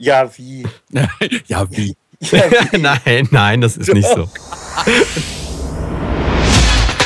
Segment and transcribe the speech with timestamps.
[0.02, 0.66] Ja, wie?
[1.46, 1.94] ja, wie?
[2.20, 2.78] Ja, wie?
[2.78, 4.30] nein, nein, das ist nicht so.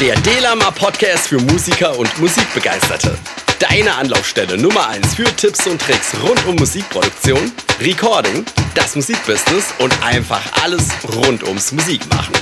[0.00, 3.18] Der Delama Podcast für Musiker und Musikbegeisterte.
[3.58, 8.45] Deine Anlaufstelle Nummer 1 für Tipps und Tricks rund um Musikproduktion, Recording,
[8.77, 10.86] das Musikbusiness und einfach alles
[11.16, 12.34] rund ums Musikmachen.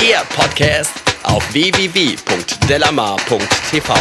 [0.00, 0.92] Der Podcast
[1.24, 3.94] auf www.delamar.tv.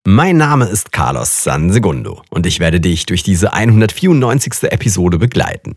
[0.06, 4.70] Mein Name ist Carlos Sansegundo und ich werde dich durch diese 194.
[4.70, 5.76] Episode begleiten.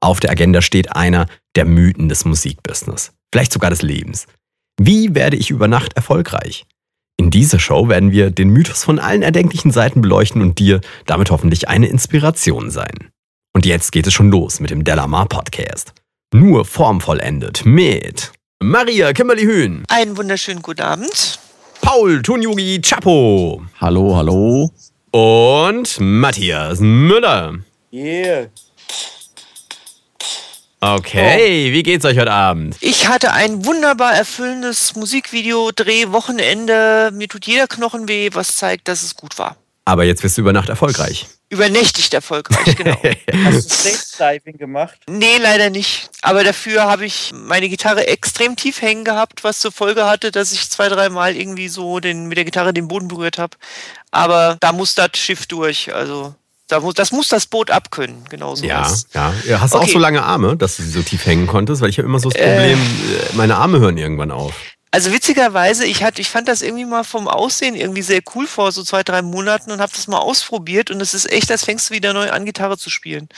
[0.00, 1.24] Auf der Agenda steht einer
[1.56, 4.26] der Mythen des Musikbusiness, vielleicht sogar des Lebens.
[4.78, 6.66] Wie werde ich über Nacht erfolgreich?
[7.16, 11.30] In dieser Show werden wir den Mythos von allen erdenklichen Seiten beleuchten und dir damit
[11.30, 13.08] hoffentlich eine Inspiration sein.
[13.56, 15.92] Und jetzt geht es schon los mit dem Delamar Podcast.
[16.32, 19.84] Nur formvollendet mit Maria Kimberly Hühn.
[19.88, 21.38] Einen wunderschönen guten Abend.
[21.80, 23.62] Paul Tunjugi Chapo.
[23.80, 24.72] Hallo, hallo.
[25.12, 27.60] Und Matthias Müller.
[27.92, 28.48] Yeah.
[30.80, 32.76] Okay, wie geht's euch heute Abend?
[32.80, 37.12] Ich hatte ein wunderbar erfüllendes Musikvideo-Dreh-Wochenende.
[37.14, 39.56] Mir tut jeder Knochen weh, was zeigt, dass es gut war.
[39.86, 41.26] Aber jetzt wirst du über Nacht erfolgreich.
[41.50, 42.96] Übernächtigt erfolgreich, genau.
[43.44, 44.94] Hast du Stage-Diving gemacht?
[45.08, 46.10] nee, leider nicht.
[46.22, 50.52] Aber dafür habe ich meine Gitarre extrem tief hängen gehabt, was zur Folge hatte, dass
[50.52, 53.56] ich zwei, dreimal irgendwie so den, mit der Gitarre den Boden berührt habe.
[54.10, 55.94] Aber da muss das Schiff durch.
[55.94, 56.34] Also
[56.68, 58.64] da muss, das muss das Boot abkönnen, genau so.
[58.64, 59.34] Ja, ja.
[59.46, 59.60] ja.
[59.60, 59.86] Hast du Okay.
[59.86, 61.82] auch so lange Arme, dass du sie so tief hängen konntest?
[61.82, 64.54] Weil ich habe immer so das Problem, äh, meine Arme hören irgendwann auf.
[64.94, 68.70] Also witzigerweise, ich, hatte, ich fand das irgendwie mal vom Aussehen irgendwie sehr cool vor
[68.70, 71.90] so zwei, drei Monaten und habe das mal ausprobiert und es ist echt, als fängst
[71.90, 73.28] du wieder neu an, Gitarre zu spielen.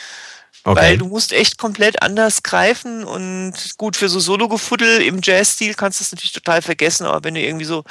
[0.65, 0.79] Okay.
[0.79, 5.99] Weil du musst echt komplett anders greifen und gut, für so Solo-Gefuddel im Jazz-Stil kannst
[5.99, 7.85] du es natürlich total vergessen, aber wenn du irgendwie so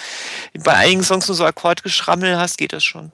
[0.63, 3.13] bei einigen Songs nur so Akkordgeschrammel hast, geht das schon.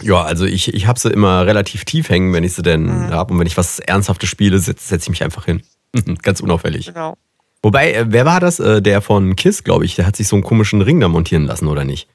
[0.00, 3.10] Ja, also ich, ich habe sie immer relativ tief hängen, wenn ich sie denn Mhm.
[3.10, 3.34] habe.
[3.34, 5.62] Und wenn ich was Ernsthaftes spiele, setze setz ich mich einfach hin.
[6.22, 6.86] Ganz unauffällig.
[6.86, 7.18] Genau.
[7.64, 8.60] Wobei, äh, wer war das?
[8.60, 9.96] Äh, Der von Kiss, glaube ich.
[9.96, 12.08] Der hat sich so einen komischen Ring da montieren lassen, oder nicht?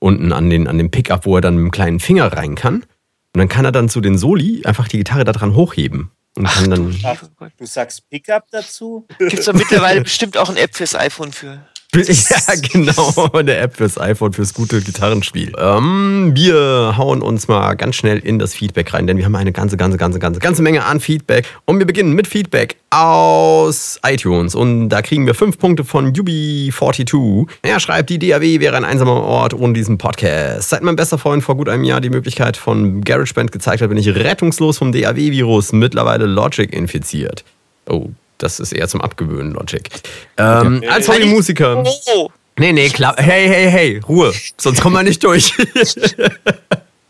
[0.00, 2.82] Unten an, den, an dem Pickup, wo er dann mit dem kleinen Finger rein kann.
[2.82, 6.10] Und dann kann er dann zu den Soli einfach die Gitarre da dran hochheben.
[6.36, 6.98] Und kann dann.
[7.04, 7.22] Ach,
[7.56, 9.06] du sagst Pickup dazu?
[9.18, 11.64] Gibt es da mittlerweile bestimmt auch eine App fürs iPhone für.
[12.06, 13.30] Ja, genau.
[13.32, 15.52] Eine App fürs iPhone, fürs gute Gitarrenspiel.
[15.58, 19.52] Ähm, wir hauen uns mal ganz schnell in das Feedback rein, denn wir haben eine
[19.52, 21.46] ganze, ganze, ganze, ganze, ganze Menge an Feedback.
[21.64, 24.54] Und wir beginnen mit Feedback aus iTunes.
[24.54, 27.46] Und da kriegen wir fünf Punkte von Yubi42.
[27.62, 30.70] Er schreibt, die DAW wäre ein einsamer Ort ohne diesen Podcast.
[30.70, 33.98] Seit mein bester Freund vor gut einem Jahr die Möglichkeit von GarageBand gezeigt hat, bin
[33.98, 37.44] ich rettungslos vom DAW-Virus, mittlerweile Logic infiziert.
[37.88, 39.88] Oh, das ist eher zum Abgewöhnen, Logic.
[40.36, 41.84] Ähm, als Hobbymusiker.
[42.14, 43.14] Oh, Nee, nee, klar.
[43.18, 44.32] Hey, hey, hey, Ruhe.
[44.56, 45.52] Sonst kommen wir nicht durch.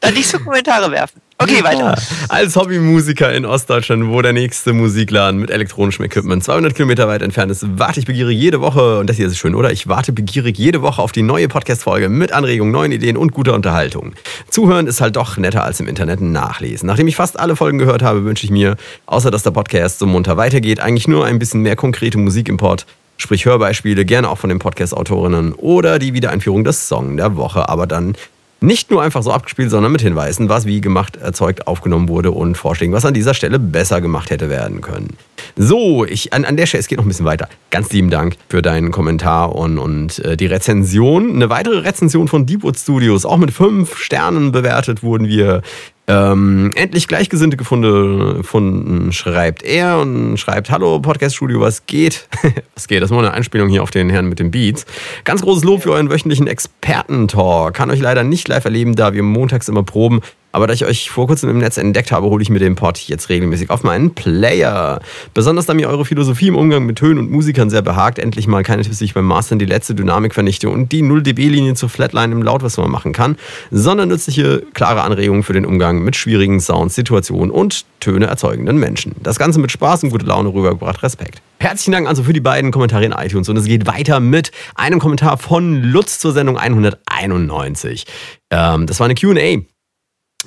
[0.00, 1.20] da nicht so Kommentare werfen.
[1.38, 1.94] Okay, weiter.
[2.30, 7.52] Als Hobbymusiker in Ostdeutschland, wo der nächste Musikladen mit elektronischem Equipment 200 Kilometer weit entfernt
[7.52, 9.70] ist, warte ich begierig jede Woche, und das hier ist schön, oder?
[9.70, 13.52] Ich warte begierig jede Woche auf die neue Podcast-Folge mit Anregungen, neuen Ideen und guter
[13.52, 14.14] Unterhaltung.
[14.48, 16.86] Zuhören ist halt doch netter als im Internet nachlesen.
[16.86, 20.06] Nachdem ich fast alle Folgen gehört habe, wünsche ich mir, außer dass der Podcast so
[20.06, 22.86] munter weitergeht, eigentlich nur ein bisschen mehr konkrete Musikimport.
[23.18, 27.86] Sprich Hörbeispiele, gerne auch von den Podcast-Autorinnen oder die Wiedereinführung des Song der Woche, aber
[27.86, 28.14] dann
[28.60, 32.56] nicht nur einfach so abgespielt, sondern mit Hinweisen, was wie gemacht, erzeugt, aufgenommen wurde und
[32.56, 35.16] Vorschlägen, was an dieser Stelle besser gemacht hätte werden können.
[35.56, 37.48] So, ich, an, an der Stelle, es geht noch ein bisschen weiter.
[37.70, 41.34] Ganz lieben Dank für deinen Kommentar und, und äh, die Rezension.
[41.34, 45.62] Eine weitere Rezension von Deepwood Studios, auch mit fünf Sternen bewertet wurden wir.
[46.08, 52.28] Ähm, endlich Gleichgesinnte gefunden, schreibt er und schreibt, hallo Podcast Studio, was geht?
[52.74, 53.02] was geht?
[53.02, 54.86] Das war eine Anspielung hier auf den Herrn mit den Beats.
[55.24, 57.74] Ganz großes Lob für euren wöchentlichen Experten-Talk.
[57.74, 60.20] Kann euch leider nicht live erleben, da wir montags immer proben.
[60.56, 62.96] Aber da ich euch vor kurzem im Netz entdeckt habe, hole ich mir den Pod
[62.96, 65.00] jetzt regelmäßig auf meinen Player.
[65.34, 68.62] Besonders da mir eure Philosophie im Umgang mit Tönen und Musikern sehr behagt, endlich mal
[68.62, 71.90] keine Tipps, die ich beim Mastern die letzte Dynamik vernichte und die 0 dB-Linie zur
[71.90, 73.36] Flatline im Laut, was man machen kann,
[73.70, 79.14] sondern nützliche, klare Anregungen für den Umgang mit schwierigen Sounds, Situationen und Töne erzeugenden Menschen.
[79.22, 81.02] Das Ganze mit Spaß und gute Laune rübergebracht.
[81.02, 81.42] Respekt.
[81.58, 85.00] Herzlichen Dank also für die beiden Kommentare in iTunes und es geht weiter mit einem
[85.00, 88.06] Kommentar von Lutz zur Sendung 191.
[88.50, 89.75] Ähm, das war eine Q&A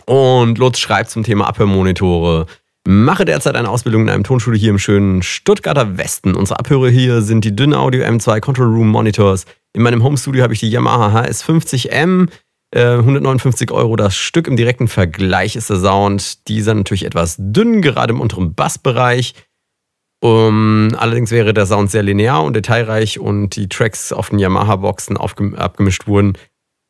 [0.06, 2.46] und Lutz schreibt zum Thema Abhörmonitore.
[2.88, 6.34] Mache derzeit eine Ausbildung in einem Tonstudio hier im schönen Stuttgarter Westen.
[6.36, 9.46] Unsere Abhörer hier sind die Dünn Audio M2 Control Room Monitors.
[9.74, 12.30] In meinem Homestudio habe ich die Yamaha HS50M.
[12.72, 14.48] Äh, 159 Euro das Stück.
[14.48, 19.34] Im direkten Vergleich ist der Sound dieser natürlich etwas dünn, gerade im unteren Bassbereich.
[20.22, 25.16] Um, allerdings wäre der Sound sehr linear und detailreich und die Tracks auf den Yamaha-Boxen
[25.16, 26.34] abgemischt wurden,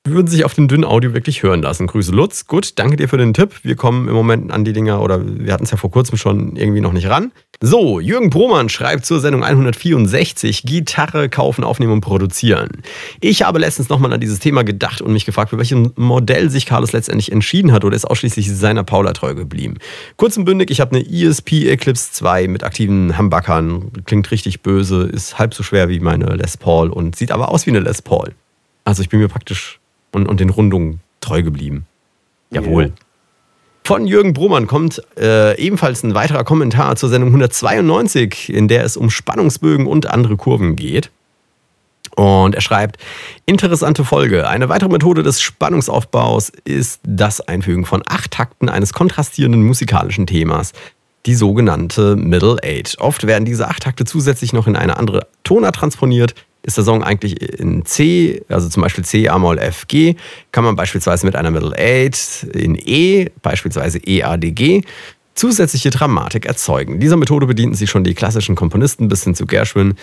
[0.06, 1.88] würden sich auf dem dünnen Audio wirklich hören lassen.
[1.88, 2.46] Grüße Lutz.
[2.48, 3.60] Gut, danke dir für den Tipp.
[3.64, 6.56] Wir kommen im Moment an die Dinger, oder wir hatten es ja vor kurzem schon
[6.56, 7.32] irgendwie noch nicht ran.
[7.62, 12.70] So, Jürgen Bromann schreibt zur Sendung 164, Gitarre kaufen, aufnehmen und produzieren.
[13.20, 16.66] Ich habe letztens nochmal an dieses Thema gedacht und mich gefragt, für welches Modell sich
[16.66, 19.76] Carlos letztendlich entschieden hat oder ist ausschließlich seiner Paula treu geblieben.
[20.16, 23.92] Kurz und bündig, ich habe eine ESP Eclipse 2 mit aktiven Humbuckern.
[24.06, 27.66] Klingt richtig böse, ist halb so schwer wie meine Les Paul und sieht aber aus
[27.66, 28.34] wie eine Les Paul.
[28.86, 29.79] Also ich bin mir praktisch
[30.12, 31.86] und, und den Rundungen treu geblieben.
[32.52, 32.84] Jawohl.
[32.84, 32.94] Yeah.
[33.84, 38.98] Von Jürgen Bromann kommt äh, ebenfalls ein weiterer Kommentar zur Sendung 192, in der es
[38.98, 41.10] um Spannungsbögen und andere Kurven geht.
[42.16, 42.98] Und er schreibt,
[43.46, 44.48] interessante Folge.
[44.48, 50.74] Eine weitere Methode des Spannungsaufbaus ist das Einfügen von acht Takten eines kontrastierenden musikalischen Themas,
[51.26, 52.96] die sogenannte Middle Eight.
[53.00, 57.04] Oft werden diese acht Takte zusätzlich noch in eine andere Tonart transponiert, ist der Song
[57.04, 60.16] eigentlich in C, also zum Beispiel C, A-Moll, F, G,
[60.52, 64.82] kann man beispielsweise mit einer Middle Eight in E, beispielsweise E, A, D, G,
[65.36, 67.00] zusätzliche Dramatik erzeugen.
[67.00, 69.96] Dieser Methode bedienten sich schon die klassischen Komponisten bis hin zu Gershwin,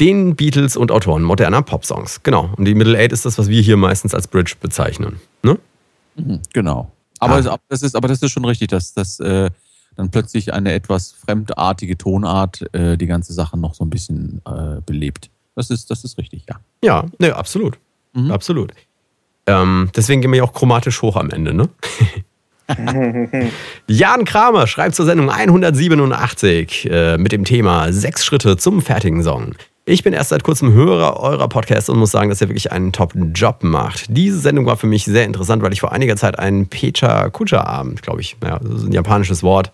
[0.00, 2.22] den Beatles und Autoren moderner Popsongs.
[2.24, 2.50] Genau.
[2.56, 5.20] Und die Middle Eight ist das, was wir hier meistens als Bridge bezeichnen.
[5.42, 5.58] Ne?
[6.16, 6.90] Mhm, genau.
[7.20, 7.58] Aber, ah.
[7.68, 9.50] das ist, aber das ist schon richtig, dass das äh,
[9.96, 14.80] dann plötzlich eine etwas fremdartige Tonart äh, die ganze Sache noch so ein bisschen äh,
[14.84, 15.30] belebt.
[15.56, 16.56] Das ist, das ist richtig, ja.
[16.82, 17.78] Ja, ne, absolut.
[18.12, 18.30] Mhm.
[18.30, 18.72] Absolut.
[19.46, 21.68] Ähm, deswegen gehen wir ja auch chromatisch hoch am Ende, ne?
[23.88, 29.54] Jan Kramer schreibt zur Sendung 187 äh, mit dem Thema Sechs Schritte zum fertigen Song.
[29.84, 32.92] Ich bin erst seit kurzem Hörer eurer Podcasts und muss sagen, dass ihr wirklich einen
[32.92, 34.06] Top-Job macht.
[34.08, 38.00] Diese Sendung war für mich sehr interessant, weil ich vor einiger Zeit einen Pecha Kucha-Abend,
[38.00, 39.72] glaube ich, ja, das ist ein japanisches Wort,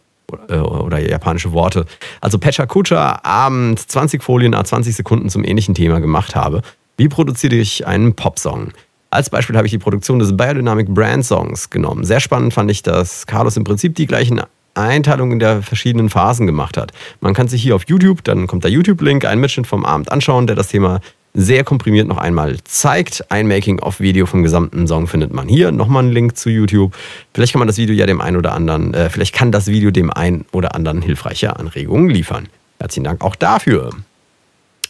[0.48, 1.86] äh, oder japanische Worte.
[2.20, 6.62] Also Pecha Kucha Abend 20 Folien a 20 Sekunden zum ähnlichen Thema gemacht habe.
[6.96, 8.72] Wie produziere ich einen Popsong?
[9.10, 12.04] Als Beispiel habe ich die Produktion des Biodynamic Brand Songs genommen.
[12.04, 14.40] Sehr spannend fand ich, dass Carlos im Prinzip die gleichen
[14.74, 16.92] Einteilungen der verschiedenen Phasen gemacht hat.
[17.20, 20.46] Man kann sich hier auf YouTube, dann kommt der YouTube-Link, einen Mitschnitt vom Abend anschauen,
[20.46, 21.00] der das Thema
[21.34, 23.30] sehr komprimiert noch einmal zeigt.
[23.30, 25.70] Ein Making-of-Video vom gesamten Song findet man hier.
[25.72, 26.94] Nochmal ein Link zu YouTube.
[27.32, 29.90] Vielleicht kann man das Video ja dem einen oder anderen, äh, vielleicht kann das Video
[29.90, 32.48] dem einen oder anderen hilfreiche Anregungen liefern.
[32.78, 33.90] Herzlichen Dank auch dafür.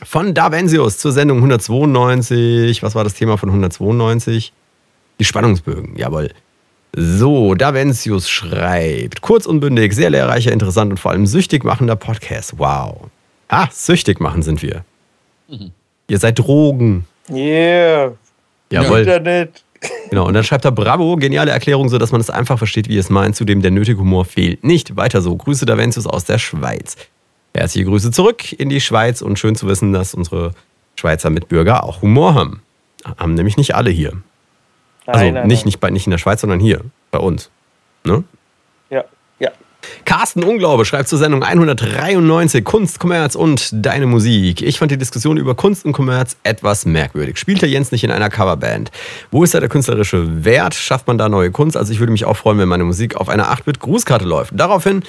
[0.02, 2.82] Von Davensius zur Sendung 192.
[2.82, 4.52] Was war das Thema von 192?
[5.18, 6.30] Die Spannungsbögen, jawohl.
[6.96, 12.54] So, Davensius schreibt, kurz und bündig, sehr lehrreicher, interessant und vor allem süchtig machender Podcast.
[12.58, 13.10] Wow.
[13.48, 14.84] Ah, süchtig machen sind wir.
[15.48, 15.72] Mhm.
[16.10, 17.06] Ihr seid Drogen.
[17.30, 18.14] Yeah.
[18.68, 18.98] Jawohl.
[18.98, 19.62] Internet.
[20.10, 23.10] Genau, und dann schreibt er Bravo, geniale Erklärung, sodass man es einfach versteht, wie es
[23.10, 24.64] meint, zudem der nötige Humor fehlt.
[24.64, 25.36] Nicht weiter so.
[25.36, 26.96] Grüße Davenzius aus der Schweiz.
[27.54, 30.50] Herzliche Grüße zurück in die Schweiz und schön zu wissen, dass unsere
[30.96, 32.60] Schweizer Mitbürger auch Humor haben.
[33.16, 34.10] Haben nämlich nicht alle hier.
[34.10, 34.24] Nein,
[35.06, 35.66] also nein, nicht, nein.
[35.66, 36.80] Nicht, bei, nicht in der Schweiz, sondern hier,
[37.12, 37.50] bei uns.
[38.04, 38.24] Ne?
[40.04, 44.62] Carsten Unglaube schreibt zur Sendung 193 Kunst, Kommerz und deine Musik.
[44.62, 47.38] Ich fand die Diskussion über Kunst und Kommerz etwas merkwürdig.
[47.38, 48.90] Spielt der Jens nicht in einer Coverband?
[49.30, 50.74] Wo ist da der künstlerische Wert?
[50.74, 51.76] Schafft man da neue Kunst?
[51.76, 54.52] Also ich würde mich auch freuen, wenn meine Musik auf einer 8-Bit-Grußkarte läuft.
[54.54, 55.02] Daraufhin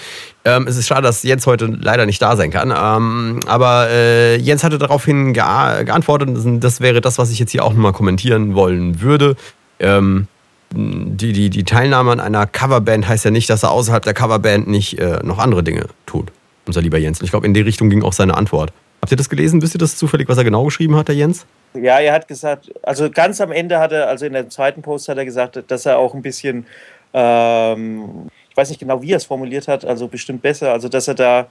[0.44, 2.74] ähm, es ist schade, dass Jens heute leider nicht da sein kann.
[2.76, 6.30] Ähm, aber äh, Jens hatte daraufhin geantwortet,
[6.64, 9.36] das wäre das, was ich jetzt hier auch nochmal kommentieren wollen würde.
[9.80, 10.28] Ähm,
[10.74, 14.68] die, die, die Teilnahme an einer Coverband heißt ja nicht, dass er außerhalb der Coverband
[14.68, 16.32] nicht äh, noch andere Dinge tut.
[16.66, 17.20] Unser lieber Jens.
[17.20, 18.72] Und ich glaube, in die Richtung ging auch seine Antwort.
[19.02, 19.62] Habt ihr das gelesen?
[19.62, 21.46] Wisst ihr das zufällig, was er genau geschrieben hat, der Jens?
[21.74, 25.10] Ja, er hat gesagt, also ganz am Ende hat er, also in der zweiten Post
[25.10, 26.66] hat er gesagt, dass er auch ein bisschen,
[27.14, 31.08] ähm, ich weiß nicht genau, wie er es formuliert hat, also bestimmt besser, also dass
[31.08, 31.48] er da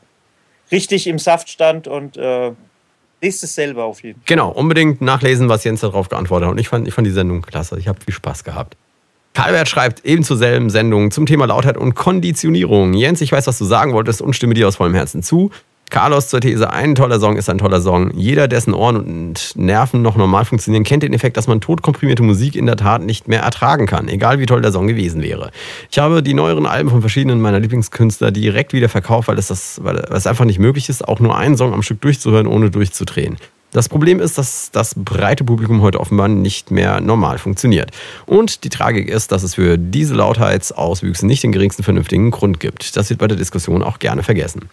[0.70, 2.52] richtig im Saft stand und äh,
[3.20, 4.26] lest es selber auf jeden Fall.
[4.26, 6.52] Genau, unbedingt nachlesen, was Jens darauf geantwortet hat.
[6.52, 7.78] Und ich fand, ich fand die Sendung klasse.
[7.78, 8.76] Ich habe viel Spaß gehabt.
[9.42, 12.92] Kalbert schreibt eben zur selben Sendung zum Thema Lautheit und Konditionierung.
[12.92, 15.50] Jens, ich weiß, was du sagen wolltest und stimme dir aus vollem Herzen zu.
[15.88, 18.10] Carlos zur These, ein toller Song ist ein toller Song.
[18.14, 22.54] Jeder, dessen Ohren und Nerven noch normal funktionieren, kennt den Effekt, dass man totkomprimierte Musik
[22.54, 25.52] in der Tat nicht mehr ertragen kann, egal wie toll der Song gewesen wäre.
[25.90, 29.80] Ich habe die neueren Alben von verschiedenen meiner Lieblingskünstler direkt wieder verkauft, weil es, das,
[29.82, 33.38] weil es einfach nicht möglich ist, auch nur einen Song am Stück durchzuhören, ohne durchzudrehen.
[33.72, 37.90] Das Problem ist, dass das breite Publikum heute offenbar nicht mehr normal funktioniert.
[38.26, 42.96] Und die Tragik ist, dass es für diese Lautheitsauswüchse nicht den geringsten vernünftigen Grund gibt.
[42.96, 44.68] Das wird bei der Diskussion auch gerne vergessen.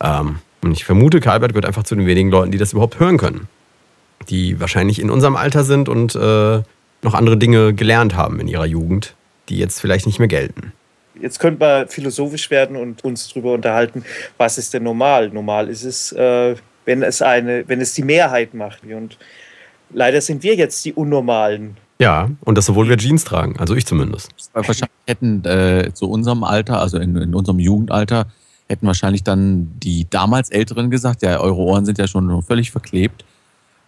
[0.00, 3.16] Ähm, und ich vermute, Kalbert gehört einfach zu den wenigen Leuten, die das überhaupt hören
[3.16, 3.48] können.
[4.28, 6.62] Die wahrscheinlich in unserem Alter sind und äh,
[7.02, 9.14] noch andere Dinge gelernt haben in ihrer Jugend,
[9.48, 10.72] die jetzt vielleicht nicht mehr gelten.
[11.20, 14.04] jetzt könnte man philosophisch werden und uns darüber unterhalten,
[14.36, 15.30] was ist denn normal?
[15.30, 18.84] Normal ist es, äh, wenn es eine, wenn es die Mehrheit macht.
[18.84, 19.18] Und
[19.92, 21.76] leider sind wir jetzt die Unnormalen.
[21.98, 24.30] Ja, und das obwohl wir Jeans tragen, also ich zumindest.
[24.52, 28.26] Wahrscheinlich hätten äh, zu unserem Alter, also in, in unserem Jugendalter,
[28.68, 33.24] hätten wahrscheinlich dann die damals Älteren gesagt, ja, eure Ohren sind ja schon völlig verklebt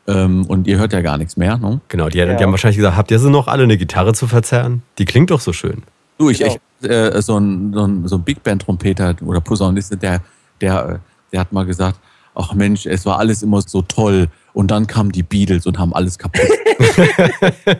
[0.06, 1.58] ähm, und ihr hört ja gar nichts mehr.
[1.58, 1.80] Ne?
[1.88, 2.34] Genau, die, ja.
[2.34, 4.82] die, haben wahrscheinlich gesagt, habt ihr sie noch alle eine Gitarre zu verzerren?
[4.98, 5.82] Die klingt doch so schön.
[6.16, 6.56] Du, ich, genau.
[6.80, 10.22] ich äh, so ein, so ein, so ein Big Band Trompeter oder Posaunist, der,
[10.60, 11.00] der,
[11.32, 12.00] der hat mal gesagt,
[12.38, 15.92] ach Mensch, es war alles immer so toll und dann kamen die Beatles und haben
[15.92, 16.48] alles kaputt.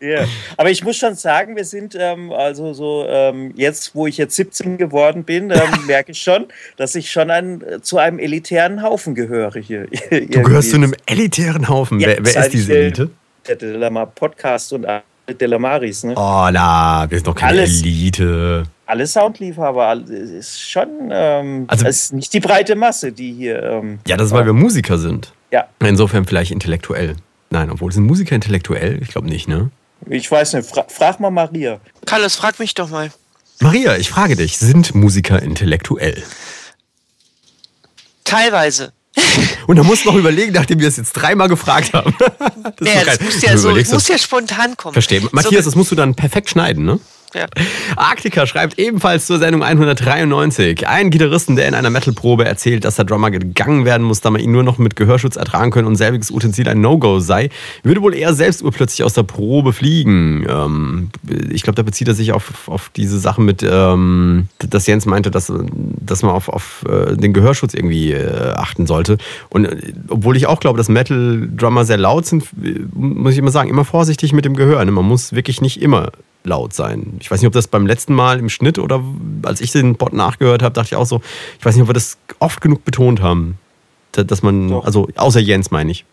[0.00, 0.24] Ja,
[0.56, 4.36] aber ich muss schon sagen, wir sind ähm, also so ähm, jetzt, wo ich jetzt
[4.36, 9.16] 17 geworden bin, ähm, merke ich schon, dass ich schon ein, zu einem elitären Haufen
[9.16, 9.88] gehöre hier.
[10.10, 11.98] Du gehörst zu einem elitären Haufen.
[11.98, 13.10] Ja, wer, wer ist diese Elite?
[13.48, 15.02] Der Delamar Podcast und alle
[15.40, 16.04] Delamaris.
[16.04, 16.14] Ne?
[16.16, 18.62] Oh, na, wir sind doch keine alles, Elite.
[18.86, 23.62] Alle Soundliebhaber, ist schon, ähm, also, es ist nicht die breite Masse, die hier.
[23.62, 25.32] Ähm, ja, das ist, weil wir Musiker sind.
[25.50, 25.66] Ja.
[25.80, 27.16] Insofern vielleicht intellektuell.
[27.50, 29.00] Nein, obwohl sind Musiker intellektuell?
[29.02, 29.70] Ich glaube nicht, ne?
[30.08, 30.68] Ich weiß nicht.
[30.68, 31.80] Fra frag mal Maria.
[32.04, 33.10] Carlos, frag mich doch mal.
[33.60, 36.22] Maria, ich frage dich, sind Musiker intellektuell?
[38.22, 38.92] Teilweise.
[39.66, 42.14] Und da musst du noch überlegen, nachdem wir es jetzt dreimal gefragt haben.
[42.76, 44.92] das, ja, das muss ja, so, muss ja spontan kommen.
[44.92, 45.22] Verstehe.
[45.32, 47.00] Matthias, so, das musst du dann perfekt schneiden, ne?
[47.34, 47.46] Ja.
[47.96, 50.86] Arktika schreibt ebenfalls zur Sendung 193.
[50.86, 54.40] Ein Gitarristen, der in einer Metalprobe erzählt, dass der Drummer gegangen werden muss, da man
[54.40, 57.50] ihn nur noch mit Gehörschutz ertragen können und selbiges Utensil ein No-Go sei,
[57.82, 60.46] würde wohl eher selbst urplötzlich aus der Probe fliegen.
[60.48, 61.10] Ähm,
[61.50, 65.30] ich glaube, da bezieht er sich auf, auf diese Sache mit, ähm, dass Jens meinte,
[65.30, 69.18] dass, dass man auf, auf äh, den Gehörschutz irgendwie äh, achten sollte.
[69.48, 73.50] Und äh, obwohl ich auch glaube, dass Metal-Drummer sehr laut sind, äh, muss ich immer
[73.50, 74.84] sagen, immer vorsichtig mit dem Gehör.
[74.84, 74.90] Ne?
[74.90, 76.12] Man muss wirklich nicht immer
[76.46, 77.16] laut sein.
[77.20, 79.02] Ich weiß nicht, ob das beim letzten Mal im Schnitt oder
[79.42, 81.20] als ich den Bot nachgehört habe, dachte ich auch so,
[81.58, 83.58] ich weiß nicht, ob wir das oft genug betont haben.
[84.12, 84.84] Dass man, doch.
[84.84, 86.06] also außer Jens meine ich,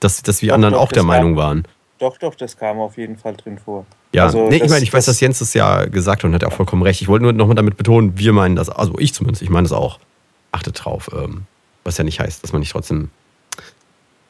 [0.00, 1.64] dass, dass wir doch, anderen doch, auch der Meinung kam, waren.
[1.98, 3.84] Doch, doch, das kam auf jeden Fall drin vor.
[4.14, 6.42] Ja, also, nee, ich meine, ich weiß, dass Jens das ja gesagt hat und hat
[6.42, 7.02] ja auch vollkommen recht.
[7.02, 9.72] Ich wollte nur nochmal damit betonen, wir meinen das, also ich zumindest, ich meine das
[9.72, 9.98] auch.
[10.50, 11.42] Achtet drauf, ähm,
[11.84, 13.10] was ja nicht heißt, dass man nicht trotzdem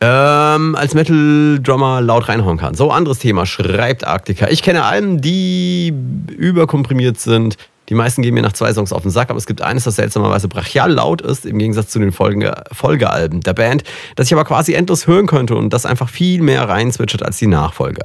[0.01, 2.75] ähm, als Metal-Drummer laut reinhauen kann.
[2.75, 4.49] So, anderes Thema, schreibt Arktika.
[4.49, 5.93] Ich kenne Alben, die
[6.37, 7.57] überkomprimiert sind.
[7.89, 9.97] Die meisten gehen mir nach zwei Songs auf den Sack, aber es gibt eines, das
[9.97, 13.83] seltsamerweise brachial laut ist, im Gegensatz zu den Folge Folgealben der Band,
[14.15, 17.47] das ich aber quasi endlos hören könnte und das einfach viel mehr reinzwitschert als die
[17.47, 18.05] Nachfolger.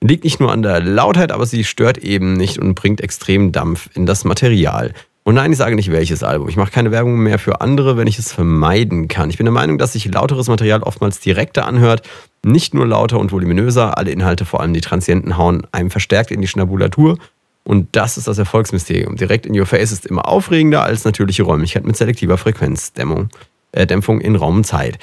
[0.00, 3.90] Liegt nicht nur an der Lautheit, aber sie stört eben nicht und bringt extrem Dampf
[3.94, 4.94] in das Material.
[5.28, 6.48] Und nein, ich sage nicht welches Album.
[6.48, 9.28] Ich mache keine Werbung mehr für andere, wenn ich es vermeiden kann.
[9.28, 12.00] Ich bin der Meinung, dass sich lauteres Material oftmals direkter anhört,
[12.42, 13.98] nicht nur lauter und voluminöser.
[13.98, 17.18] Alle Inhalte, vor allem die Transienten, hauen einem verstärkt in die Schnabulatur.
[17.62, 19.16] Und das ist das Erfolgsmysterium.
[19.16, 23.28] Direkt in Your Face ist immer aufregender als natürliche Räumlichkeit mit selektiver Frequenzdämpfung
[23.72, 24.98] äh, Dämpfung in Raum und Zeit.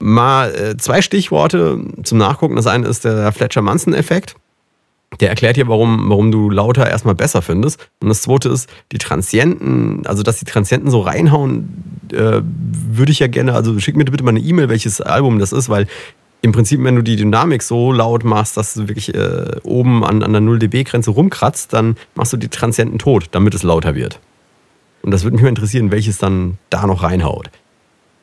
[0.00, 2.56] Mal äh, zwei Stichworte zum Nachgucken.
[2.56, 4.34] Das eine ist der Fletcher-Manson-Effekt.
[5.20, 7.80] Der erklärt dir, warum, warum du lauter erstmal besser findest.
[8.00, 13.18] Und das zweite ist, die Transienten, also dass die Transienten so reinhauen, äh, würde ich
[13.18, 15.86] ja gerne, also schick mir bitte mal eine E-Mail, welches Album das ist, weil
[16.40, 20.22] im Prinzip, wenn du die Dynamik so laut machst, dass du wirklich äh, oben an,
[20.22, 24.20] an der 0 dB-Grenze rumkratzt, dann machst du die Transienten tot, damit es lauter wird.
[25.02, 27.50] Und das würde mich mal interessieren, welches dann da noch reinhaut.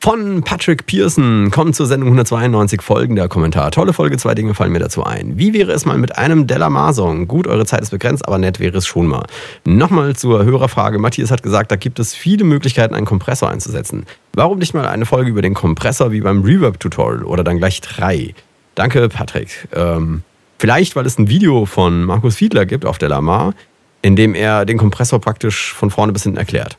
[0.00, 3.72] Von Patrick Pearson kommt zur Sendung 192 folgender Kommentar.
[3.72, 5.36] Tolle Folge, zwei Dinge fallen mir dazu ein.
[5.36, 7.26] Wie wäre es mal mit einem Delamar-Song?
[7.26, 9.26] Gut, eure Zeit ist begrenzt, aber nett wäre es schon mal.
[9.64, 10.98] Nochmal zur Hörerfrage.
[10.98, 14.06] Matthias hat gesagt, da gibt es viele Möglichkeiten, einen Kompressor einzusetzen.
[14.32, 18.34] Warum nicht mal eine Folge über den Kompressor wie beim Reverb-Tutorial oder dann gleich drei?
[18.76, 19.66] Danke, Patrick.
[19.74, 20.22] Ähm,
[20.58, 23.54] vielleicht, weil es ein Video von Markus Fiedler gibt auf Delamar,
[24.02, 26.76] in dem er den Kompressor praktisch von vorne bis hinten erklärt.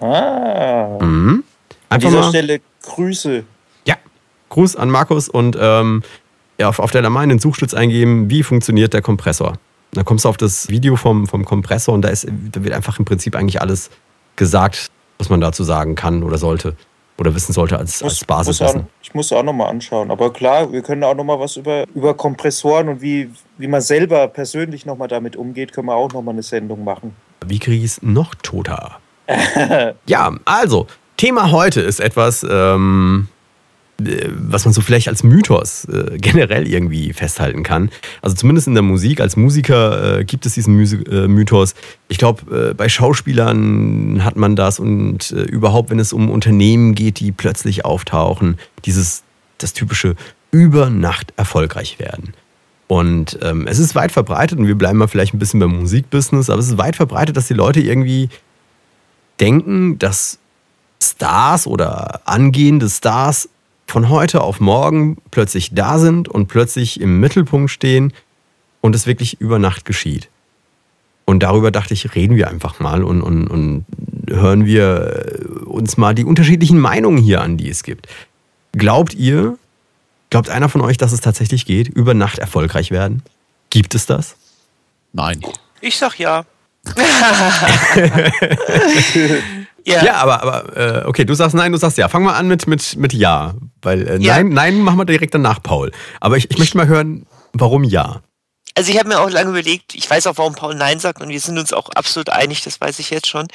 [0.00, 0.98] Ah.
[1.00, 1.44] Mhm.
[1.94, 3.44] Einfach An dieser Stelle Grüße.
[3.86, 3.96] Ja,
[4.48, 6.02] Gruß an Markus und ähm,
[6.58, 9.54] ja, auf, auf der Lamar in den Suchschlitz eingeben, wie funktioniert der Kompressor.
[9.92, 12.98] Da kommst du auf das Video vom, vom Kompressor und da, ist, da wird einfach
[12.98, 13.90] im Prinzip eigentlich alles
[14.36, 16.76] gesagt, was man dazu sagen kann oder sollte
[17.16, 18.60] oder wissen sollte als, muss, als Basis.
[18.60, 20.10] Muss auch, ich muss auch nochmal anschauen.
[20.10, 24.26] Aber klar, wir können auch nochmal was über, über Kompressoren und wie, wie man selber
[24.28, 27.14] persönlich nochmal damit umgeht, können wir auch nochmal eine Sendung machen.
[27.46, 28.98] Wie kriege ich es noch toter?
[30.06, 30.86] ja, also,
[31.16, 33.28] Thema heute ist etwas, ähm,
[34.00, 37.90] äh, was man so vielleicht als Mythos äh, generell irgendwie festhalten kann.
[38.22, 39.20] Also zumindest in der Musik.
[39.20, 41.74] Als Musiker äh, gibt es diesen Musi äh, Mythos.
[42.08, 46.94] Ich glaube, äh, bei Schauspielern hat man das und äh, überhaupt, wenn es um Unternehmen
[46.94, 49.22] geht, die plötzlich auftauchen, dieses,
[49.58, 50.16] das typische
[50.50, 52.34] über Nacht erfolgreich werden.
[52.86, 56.50] Und ähm, es ist weit verbreitet, und wir bleiben mal vielleicht ein bisschen beim Musikbusiness,
[56.50, 58.28] aber es ist weit verbreitet, dass die Leute irgendwie
[59.40, 60.38] denken, dass
[61.10, 63.48] Stars oder angehende Stars
[63.86, 68.12] von heute auf morgen plötzlich da sind und plötzlich im Mittelpunkt stehen
[68.80, 70.28] und es wirklich über Nacht geschieht.
[71.26, 73.84] Und darüber dachte ich, reden wir einfach mal und, und, und
[74.28, 78.08] hören wir uns mal die unterschiedlichen Meinungen hier an, die es gibt.
[78.72, 79.56] Glaubt ihr,
[80.30, 83.22] glaubt einer von euch, dass es tatsächlich geht, über Nacht erfolgreich werden?
[83.70, 84.36] Gibt es das?
[85.12, 85.40] Nein.
[85.80, 86.44] Ich sag ja.
[89.86, 90.04] ja.
[90.04, 92.08] ja, aber, aber äh, okay, du sagst nein, du sagst ja.
[92.08, 93.54] Fangen wir an mit, mit, mit ja.
[93.82, 94.36] Weil äh, Ja.
[94.36, 95.92] nein, nein machen wir direkt danach, Paul.
[96.20, 98.22] Aber ich, ich möchte mal hören, warum ja.
[98.76, 101.28] Also ich habe mir auch lange überlegt, ich weiß auch, warum Paul Nein sagt und
[101.28, 103.46] wir sind uns auch absolut einig, das weiß ich jetzt schon.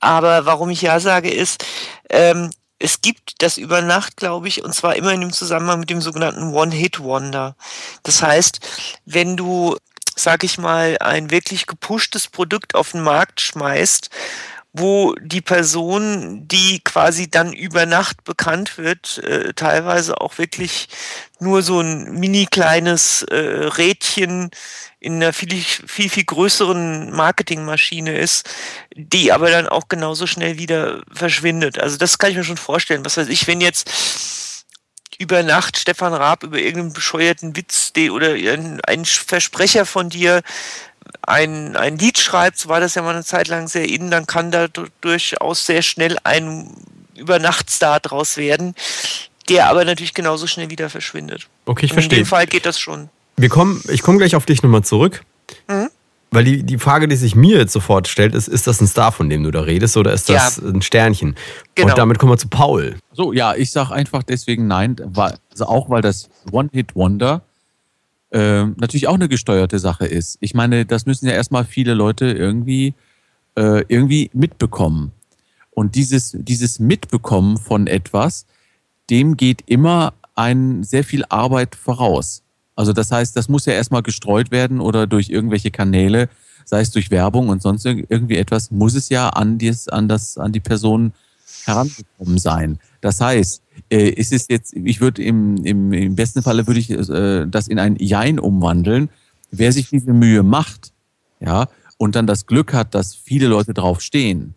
[0.00, 1.64] Aber warum ich Ja sage, ist,
[2.08, 5.90] ähm, es gibt das über Nacht, glaube ich, und zwar immer in dem Zusammenhang mit
[5.90, 7.54] dem sogenannten One-Hit-Wonder.
[8.02, 8.60] Das heißt,
[9.04, 9.76] wenn du,
[10.16, 14.10] sag ich mal, ein wirklich gepushtes Produkt auf den Markt schmeißt,
[14.72, 20.88] wo die Person, die quasi dann über Nacht bekannt wird, äh, teilweise auch wirklich
[21.40, 24.50] nur so ein mini kleines äh, Rädchen
[24.98, 28.48] in einer viel, viel, viel größeren Marketingmaschine ist,
[28.94, 31.78] die aber dann auch genauso schnell wieder verschwindet.
[31.78, 33.04] Also das kann ich mir schon vorstellen.
[33.04, 33.90] Was weiß ich, wenn jetzt
[35.18, 40.42] über Nacht Stefan Raab über irgendeinen bescheuerten Witz oder ein, ein Versprecher von dir
[41.32, 44.26] ein, ein Lied schreibt, so war das ja mal eine Zeit lang sehr in, dann
[44.26, 46.68] kann da du- durchaus sehr schnell ein
[47.16, 48.74] Übernachtstar draus werden,
[49.48, 51.48] der aber natürlich genauso schnell wieder verschwindet.
[51.66, 52.18] Okay, ich Und In verstehe.
[52.22, 53.08] dem Fall geht das schon.
[53.36, 55.22] Wir kommen, ich komme gleich auf dich nochmal zurück.
[55.68, 55.88] Mhm.
[56.34, 59.12] Weil die, die Frage, die sich mir jetzt sofort stellt, ist, ist das ein Star,
[59.12, 60.62] von dem du da redest, oder ist das Ja.
[60.66, 61.36] ein Sternchen?
[61.74, 61.88] Genau.
[61.90, 62.96] Und damit kommen wir zu Paul.
[63.12, 67.42] So, ja, ich sage einfach deswegen nein, weil, also auch weil das One-Hit-Wonder
[68.32, 70.38] ähm, natürlich auch eine gesteuerte Sache ist.
[70.40, 72.94] Ich meine, das müssen ja erstmal viele Leute irgendwie,
[73.56, 75.12] äh, irgendwie mitbekommen.
[75.70, 78.46] Und dieses, dieses Mitbekommen von etwas,
[79.10, 82.42] dem geht immer ein sehr viel Arbeit voraus.
[82.74, 86.28] Also das heißt, das muss ja erstmal gestreut werden oder durch irgendwelche Kanäle,
[86.64, 90.08] sei es durch Werbung und sonst irg- irgendwie etwas, muss es ja an, dies, an,
[90.08, 91.12] das, an die Person
[91.64, 92.78] herangekommen sein.
[93.02, 96.88] Das heißt, äh, ist es jetzt, ich würde im, im, im besten Falle würde ich
[96.88, 99.10] äh, das in ein Jein umwandeln.
[99.50, 100.92] Wer sich diese Mühe macht,
[101.40, 104.54] ja, und dann das Glück hat, dass viele Leute drauf stehen,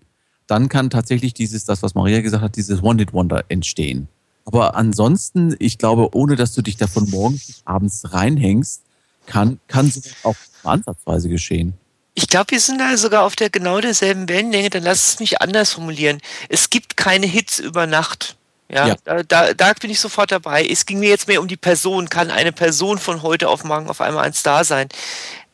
[0.47, 4.07] dann kann tatsächlich dieses, das, was Maria gesagt hat, dieses One-Hit-Wonder entstehen.
[4.45, 8.83] Aber ansonsten, ich glaube, ohne dass du dich davon morgens bis abends reinhängst,
[9.25, 11.73] kann, kann sowas auch ansatzweise geschehen.
[12.15, 14.69] Ich glaube, wir sind da sogar auf der genau derselben Wellenlänge.
[14.69, 16.21] Dann lass es mich anders formulieren.
[16.49, 18.37] Es gibt keine Hits über Nacht.
[18.69, 18.95] Ja, Ja.
[19.03, 20.65] Da, da, da bin ich sofort dabei.
[20.65, 22.09] Es ging mir jetzt mehr um die Person.
[22.09, 24.87] Kann eine Person von heute auf morgen auf einmal ein Star sein?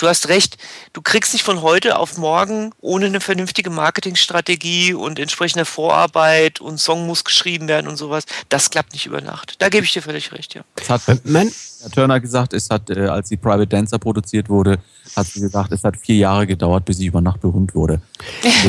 [0.01, 0.57] Du hast recht.
[0.93, 6.79] Du kriegst nicht von heute auf morgen ohne eine vernünftige Marketingstrategie und entsprechende Vorarbeit und
[6.79, 8.23] Song muss geschrieben werden und sowas.
[8.49, 9.57] Das klappt nicht über Nacht.
[9.59, 10.63] Da gebe ich dir völlig recht, ja.
[10.81, 14.79] Es hat Mein, Herr Turner gesagt, es hat, äh, als die Private Dancer produziert wurde,
[15.15, 18.01] hat sie gesagt, es hat vier Jahre gedauert, bis sie über Nacht berühmt wurde.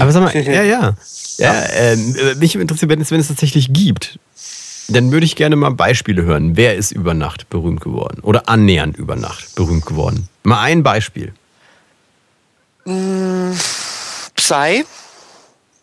[0.00, 0.94] aber sag mal, ja, ja.
[1.38, 4.18] ja ähm, äh, mich interessiert, wenn es, wenn es tatsächlich gibt,
[4.88, 6.56] dann würde ich gerne mal Beispiele hören.
[6.56, 8.20] Wer ist über Nacht berühmt geworden?
[8.22, 10.28] Oder annähernd über Nacht berühmt geworden?
[10.42, 11.32] Mal ein Beispiel.
[14.34, 14.84] Psy.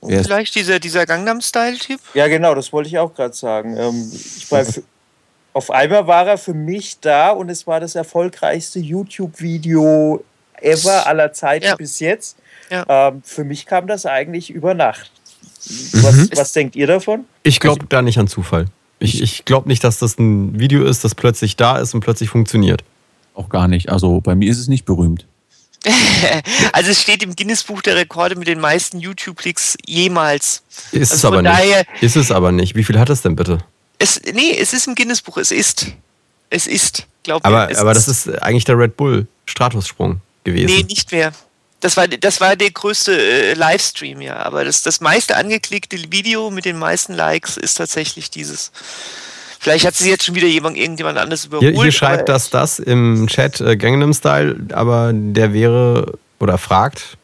[0.02, 2.00] Wer ist- Vielleicht dieser, dieser Gangnam-Style-Typ.
[2.14, 3.76] Ja, genau, das wollte ich auch gerade sagen.
[3.78, 4.64] Ähm, ich war
[5.54, 10.24] auf einmal war er für mich da und es war das erfolgreichste YouTube-Video
[10.62, 11.76] ever aller Zeiten Ja.
[11.76, 12.38] bis jetzt.
[12.70, 12.86] Ja.
[13.10, 15.12] Ähm, für mich kam das eigentlich über Nacht.
[15.94, 17.26] Was, was denkt ihr davon?
[17.44, 18.66] Ich glaube da nicht an Zufall.
[19.00, 22.30] Ich, ich glaube nicht, dass das ein Video ist, das plötzlich da ist und plötzlich
[22.30, 22.84] funktioniert.
[23.34, 23.90] Auch gar nicht.
[23.90, 25.26] Also bei mir ist es nicht berühmt.
[26.74, 30.62] Also es steht im Guinness-Buch der Rekorde mit den meisten YouTube-Klicks jemals.
[30.92, 31.88] Ist Also es aber nicht.
[32.02, 32.76] Ist es aber nicht.
[32.76, 33.60] Wie viel hat es denn bitte?
[33.98, 35.88] Es, nee, es ist im Guinness-Buch, es ist.
[36.50, 37.72] Es ist, glaub Aber, mir.
[37.72, 40.74] Es aber das ist eigentlich der Red Bull Stratussprung gewesen.
[40.74, 41.32] Nee, nicht mehr.
[41.82, 44.38] Das war, das war der größte äh, Livestream, ja.
[44.38, 48.72] Aber das, das meiste angeklickte Video mit den meisten Likes ist tatsächlich dieses.
[49.62, 51.74] Vielleicht hat sich jetzt schon wieder jemand, irgendjemand anderes überholt.
[51.74, 57.18] Hier, hier schreibt das das im Chat äh, Gangnam Style, aber der wäre oder fragt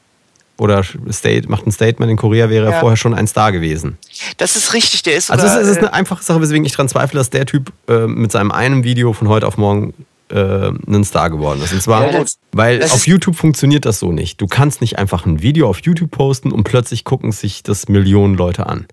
[0.57, 2.79] oder state, macht ein Statement, in Korea wäre er Ja.
[2.79, 3.97] vorher schon ein Star gewesen.
[4.37, 6.65] Das ist richtig, der ist Also es ist, es ist äh, eine einfache Sache, weswegen
[6.65, 9.93] ich daran zweifle, dass der Typ äh, mit seinem einen Video von heute auf morgen
[10.29, 11.73] äh, ein Star geworden ist.
[11.73, 14.41] Und zwar, Ja, das- weil das auf YouTube funktioniert das so nicht.
[14.41, 18.35] Du kannst nicht einfach ein Video auf YouTube posten und plötzlich gucken sich das Millionen
[18.35, 18.87] Leute an.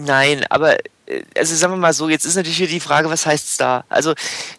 [0.00, 0.76] Nein, aber
[1.36, 3.84] also sagen wir mal so, jetzt ist natürlich hier die Frage, was heißt Star?
[3.88, 4.14] Also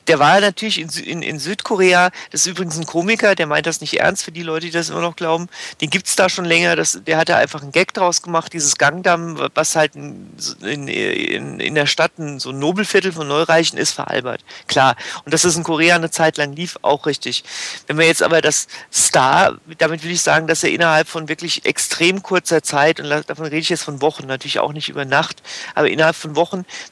[0.07, 3.81] der war natürlich in, in, in Südkorea, das ist übrigens ein Komiker, der meint das
[3.81, 5.47] nicht ernst für die Leute, die das immer noch glauben.
[5.81, 8.53] Den gibt es da schon länger, das, der hat da einfach einen Gag draus gemacht,
[8.53, 13.77] dieses Gangnam, was halt in, in, in der Stadt ein, so ein Nobelviertel von Neureichen
[13.77, 14.43] ist, veralbert.
[14.67, 14.95] Klar.
[15.25, 17.43] Und dass es in Korea eine Zeit lang lief, auch richtig.
[17.88, 21.65] Wenn wir jetzt aber das Star, damit will ich sagen, dass er innerhalb von wirklich
[21.65, 25.43] extrem kurzer Zeit, und davon rede ich jetzt von Wochen, natürlich auch nicht über Nacht,
[25.75, 26.38] aber innerhalb von Wochen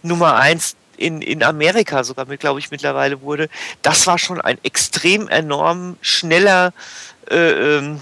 [0.04, 3.50] Nummer eins in, in Amerika sogar, glaube ich, mittlerweile wurde.
[3.82, 6.74] Das war schon ein extrem enorm schneller
[7.30, 8.00] äh, ähm,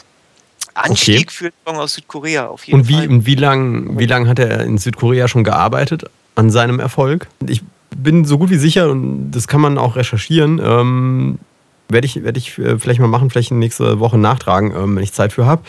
[0.74, 1.30] Anstieg okay.
[1.30, 3.08] für Song aus Südkorea auf jeden und wie, Fall.
[3.08, 6.04] Und wie lange wie lang hat er in Südkorea schon gearbeitet
[6.36, 7.28] an seinem Erfolg?
[7.48, 7.64] Ich
[7.96, 11.40] bin so gut wie sicher, und das kann man auch recherchieren, ähm,
[11.88, 15.14] werde ich, werd ich äh, vielleicht mal machen, vielleicht nächste Woche nachtragen, ähm, wenn ich
[15.14, 15.64] Zeit für habe.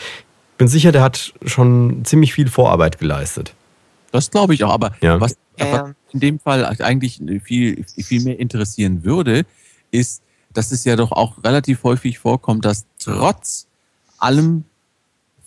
[0.57, 3.53] Bin sicher, der hat schon ziemlich viel Vorarbeit geleistet.
[4.11, 5.21] Das glaube ich auch, aber ja.
[5.21, 5.93] was ja.
[6.11, 9.45] in dem Fall eigentlich viel, viel mehr interessieren würde,
[9.91, 10.21] ist,
[10.53, 13.67] dass es ja doch auch relativ häufig vorkommt, dass trotz
[14.17, 14.63] allem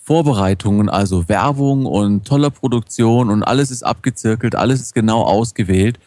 [0.03, 5.99] Vorbereitungen, also Werbung und toller Produktion und alles ist abgezirkelt, alles ist genau ausgewählt,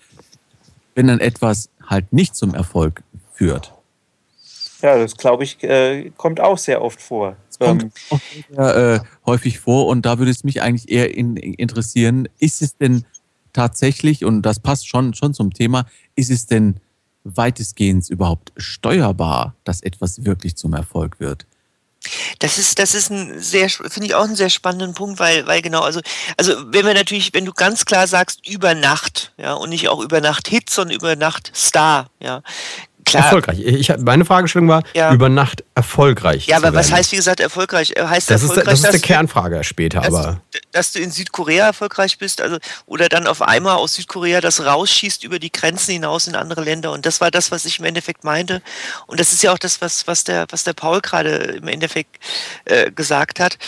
[0.95, 3.73] wenn dann etwas halt nicht zum Erfolg führt.
[4.83, 7.37] Ja, das glaube ich, äh, kommt auch sehr oft vor.
[7.49, 11.17] Das kommt ähm, auch sehr äh, häufig vor und da würde es mich eigentlich eher
[11.17, 13.05] in, interessieren, ist es denn
[13.55, 16.81] tatsächlich, und das passt schon, schon zum Thema, ist es denn
[17.25, 21.47] weitestgehend überhaupt steuerbar, dass etwas wirklich zum Erfolg wird?
[22.40, 25.62] Das ist, das ist ein sehr, finde ich auch einen sehr spannenden Punkt, weil, weil
[25.62, 26.01] genau, also,
[26.37, 30.01] also wenn wir natürlich, wenn du ganz klar sagst, über Nacht, ja, und nicht auch
[30.01, 32.43] über Nacht Hit, sondern über Nacht Star, ja,
[33.05, 33.25] Klar.
[33.25, 33.61] Erfolgreich.
[33.61, 35.12] Ich, meine Fragestellung war, ja.
[35.12, 36.47] über Nacht erfolgreich.
[36.47, 37.93] Ja, aber was heißt, wie gesagt, erfolgreich?
[37.97, 40.01] Äh, heißt das, erfolgreich, ist, das ist die Kernfrage später.
[40.01, 40.40] Dass, aber
[40.73, 45.23] dass du in Südkorea erfolgreich bist, also oder dann auf einmal aus Südkorea das rausschießt
[45.25, 46.93] über die Grenzen hinaus in andere Länder.
[46.93, 48.62] Und das war das, was ich im Endeffekt meinte.
[49.07, 52.19] Und das ist ja auch das, was, was, der, was der Paul gerade im Endeffekt
[52.64, 53.59] äh, gesagt hat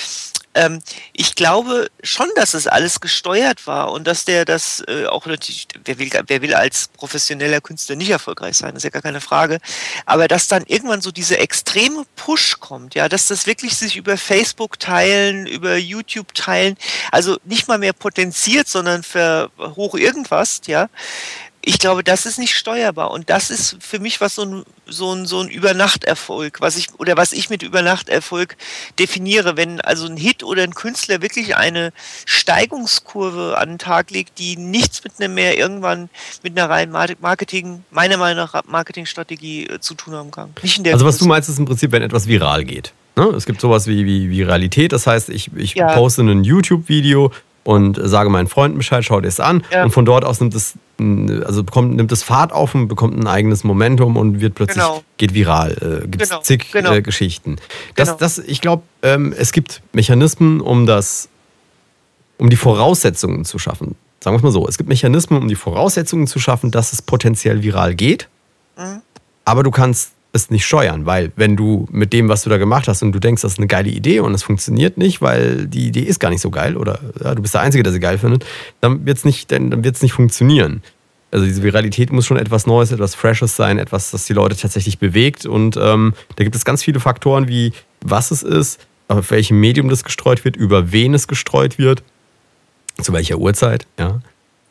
[0.56, 0.80] ähm,
[1.12, 5.68] ich glaube schon, dass es alles gesteuert war und dass der das äh, auch natürlich,
[5.84, 9.20] wer will, wer will als professioneller Künstler nicht erfolgreich sein, das ist ja gar keine
[9.20, 9.58] Frage,
[10.06, 14.16] aber dass dann irgendwann so diese extreme Push kommt, ja, dass das wirklich sich über
[14.16, 16.76] Facebook teilen, über YouTube teilen,
[17.12, 20.88] also nicht mal mehr potenziert, sondern für hoch irgendwas, ja,
[21.68, 23.10] ich glaube, das ist nicht steuerbar.
[23.10, 26.86] Und das ist für mich was so ein, so ein, so ein Übernachterfolg, was ich,
[26.98, 28.56] oder was ich mit Übernachterfolg
[29.00, 29.56] definiere.
[29.56, 31.92] Wenn also ein Hit oder ein Künstler wirklich eine
[32.24, 36.08] Steigungskurve an den Tag legt, die nichts mit einem mehr irgendwann
[36.44, 40.50] mit einer reinen Marketing, meiner Meinung nach Marketingstrategie äh, zu tun haben kann.
[40.94, 42.92] Also was du meinst, ist im Prinzip, wenn etwas viral geht.
[43.16, 43.24] Ne?
[43.36, 45.94] Es gibt sowas wie, wie Viralität, das heißt, ich, ich ja.
[45.94, 47.32] poste ein YouTube-Video
[47.66, 49.82] und sage meinen Freunden Bescheid, schaut es an ja.
[49.82, 50.74] und von dort aus nimmt es
[51.44, 55.02] also bekommt, nimmt es Fahrt auf und bekommt ein eigenes Momentum und wird plötzlich genau.
[55.16, 55.72] geht viral.
[56.04, 56.42] Äh, gibt es genau.
[56.42, 56.92] zig genau.
[56.92, 57.56] Äh, Geschichten.
[57.96, 58.18] Das, genau.
[58.18, 61.28] das, ich glaube, ähm, es gibt Mechanismen, um das,
[62.38, 63.96] um die Voraussetzungen zu schaffen.
[64.20, 67.02] Sagen wir es mal so: Es gibt Mechanismen, um die Voraussetzungen zu schaffen, dass es
[67.02, 68.28] potenziell viral geht.
[68.78, 69.02] Mhm.
[69.44, 72.88] Aber du kannst es nicht steuern, weil wenn du mit dem, was du da gemacht
[72.88, 75.88] hast und du denkst, das ist eine geile Idee und es funktioniert nicht, weil die
[75.88, 78.18] Idee ist gar nicht so geil oder ja, du bist der Einzige, der sie geil
[78.18, 78.44] findet,
[78.80, 80.82] dann wird es nicht, dann wird's nicht funktionieren.
[81.32, 84.98] Also diese Viralität muss schon etwas Neues, etwas Freshes sein, etwas, das die Leute tatsächlich
[84.98, 85.44] bewegt.
[85.44, 89.88] Und ähm, da gibt es ganz viele Faktoren, wie was es ist, auf welchem Medium
[89.88, 92.02] das gestreut wird, über wen es gestreut wird,
[93.00, 94.20] zu welcher Uhrzeit, ja.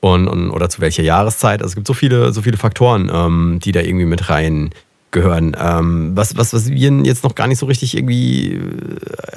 [0.02, 1.62] Und, und, oder zu welcher Jahreszeit.
[1.62, 4.70] Also es gibt so viele, so viele Faktoren, ähm, die da irgendwie mit rein
[5.16, 5.56] gehören.
[5.60, 8.62] Ähm, was, was, was wir jetzt noch gar nicht so richtig irgendwie äh,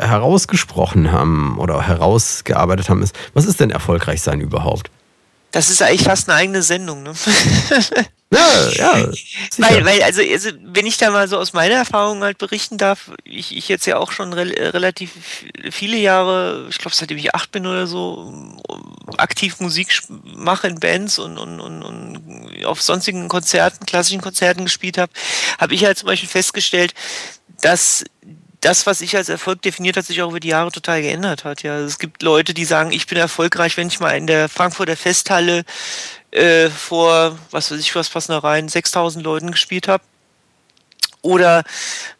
[0.07, 4.91] herausgesprochen haben oder herausgearbeitet haben, ist, was ist denn erfolgreich sein überhaupt?
[5.51, 7.13] Das ist eigentlich fast eine eigene Sendung, ne?
[8.31, 9.11] Ja, ja.
[9.57, 13.11] Weil, weil also, also, wenn ich da mal so aus meiner Erfahrung halt berichten darf,
[13.25, 15.13] ich, ich jetzt ja auch schon re relativ
[15.71, 18.61] viele Jahre, ich glaube seitdem ich acht bin oder so,
[19.17, 20.03] aktiv Musik
[20.37, 25.13] mache in Bands und, und, und, und auf sonstigen Konzerten, klassischen Konzerten gespielt habe,
[25.59, 26.93] habe ich halt zum Beispiel festgestellt,
[27.63, 28.05] dass
[28.61, 31.63] das, was ich als Erfolg definiert hat, sich auch über die Jahre total geändert hat.
[31.63, 34.97] Ja, es gibt Leute, die sagen, ich bin erfolgreich, wenn ich mal in der Frankfurter
[34.97, 35.65] Festhalle
[36.31, 40.03] äh, vor, was weiß ich, was passen da rein, 6000 Leuten gespielt habe.
[41.21, 41.65] Oder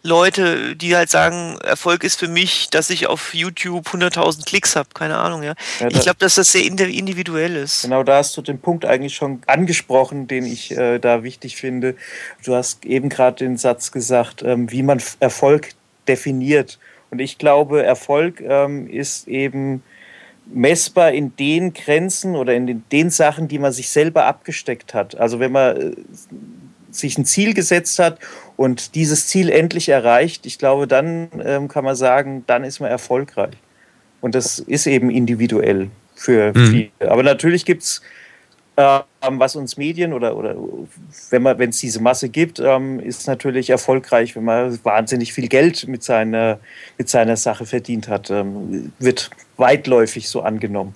[0.03, 4.89] Leute, die halt sagen, Erfolg ist für mich, dass ich auf YouTube 100.000 Klicks habe.
[4.93, 5.55] Keine Ahnung, ja.
[5.79, 7.83] ja ich glaube, dass das sehr individuell ist.
[7.83, 11.97] Genau, da hast du den Punkt eigentlich schon angesprochen, den ich äh, da wichtig finde.
[12.45, 15.71] Du hast eben gerade den Satz gesagt, ähm, wie man Erfolg
[16.09, 16.79] definiert.
[17.11, 19.83] Und ich glaube, Erfolg ähm, ist eben
[20.47, 25.17] messbar in den Grenzen oder in den, den Sachen, die man sich selber abgesteckt hat.
[25.17, 25.93] Also wenn man äh,
[26.91, 28.19] sich ein Ziel gesetzt hat
[28.57, 32.91] und dieses Ziel endlich erreicht, ich glaube, dann ähm, kann man sagen, dann ist man
[32.91, 33.55] erfolgreich.
[34.21, 36.67] Und das ist eben individuell für mhm.
[36.67, 37.11] viele.
[37.11, 38.03] Aber natürlich gibt es,
[38.79, 40.55] was uns Medien oder, oder
[41.31, 46.05] wenn es diese Masse gibt, ähm, ist natürlich erfolgreich, wenn man wahnsinnig viel Geld mit
[46.05, 46.61] seiner,
[46.97, 48.31] mit seiner Sache verdient hat.
[48.31, 50.95] Ähm, wird weitläufig so angenommen.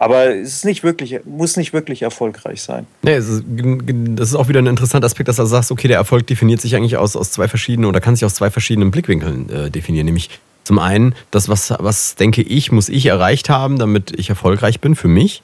[0.00, 2.86] Aber es ist nicht wirklich, muss nicht wirklich erfolgreich sein.
[3.02, 6.24] Nee, ist, das ist auch wieder ein interessanter Aspekt, dass du sagst, okay, der Erfolg
[6.28, 9.70] definiert sich eigentlich aus, aus zwei verschiedenen oder kann sich aus zwei verschiedenen Blickwinkeln äh,
[9.72, 10.06] definieren.
[10.06, 10.30] Nämlich
[10.62, 14.94] zum einen, das, was, was denke ich, muss ich erreicht haben, damit ich erfolgreich bin
[14.94, 15.42] für mich.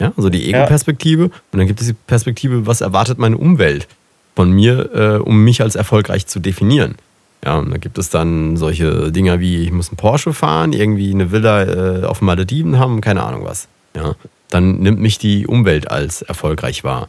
[0.00, 1.24] Ja, also die Ego-Perspektive.
[1.24, 1.30] Ja.
[1.52, 3.86] Und dann gibt es die Perspektive, was erwartet meine Umwelt
[4.34, 6.96] von mir, äh, um mich als erfolgreich zu definieren.
[7.44, 11.12] Ja, und da gibt es dann solche Dinger wie, ich muss einen Porsche fahren, irgendwie
[11.12, 11.62] eine Villa
[12.02, 13.68] äh, auf Malediven haben, keine Ahnung was.
[13.94, 14.14] Ja,
[14.48, 17.08] dann nimmt mich die Umwelt als erfolgreich wahr.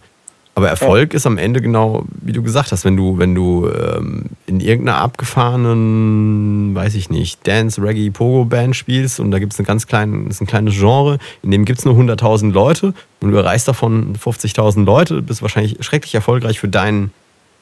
[0.53, 1.17] Aber Erfolg ja.
[1.17, 4.97] ist am Ende genau, wie du gesagt hast, wenn du, wenn du ähm, in irgendeiner
[4.97, 10.27] abgefahrenen, weiß ich nicht, Dance, Reggae, Pogo-Band spielst und da gibt es ein ganz klein,
[10.27, 14.13] ist ein kleines Genre, in dem gibt es nur 100.000 Leute und du erreichst davon
[14.17, 17.13] 50.000 Leute, bist wahrscheinlich schrecklich erfolgreich für deinen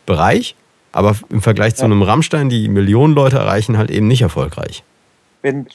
[0.07, 0.55] Bereich,
[0.91, 4.83] aber im Vergleich zu einem Rammstein, die Millionen Leute erreichen, halt eben nicht erfolgreich.
[5.43, 5.67] Wenn,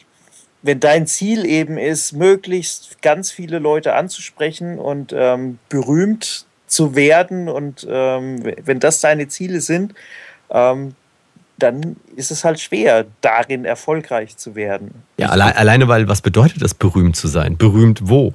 [0.63, 7.49] wenn dein Ziel eben ist, möglichst ganz viele Leute anzusprechen und ähm, berühmt zu werden
[7.49, 9.95] und ähm, wenn das deine Ziele sind,
[10.51, 10.95] ähm,
[11.59, 14.91] dann ist es halt schwer, darin erfolgreich zu werden.
[15.19, 17.57] Ja, alle, alleine weil, was bedeutet das, berühmt zu sein?
[17.57, 18.35] Berühmt wo?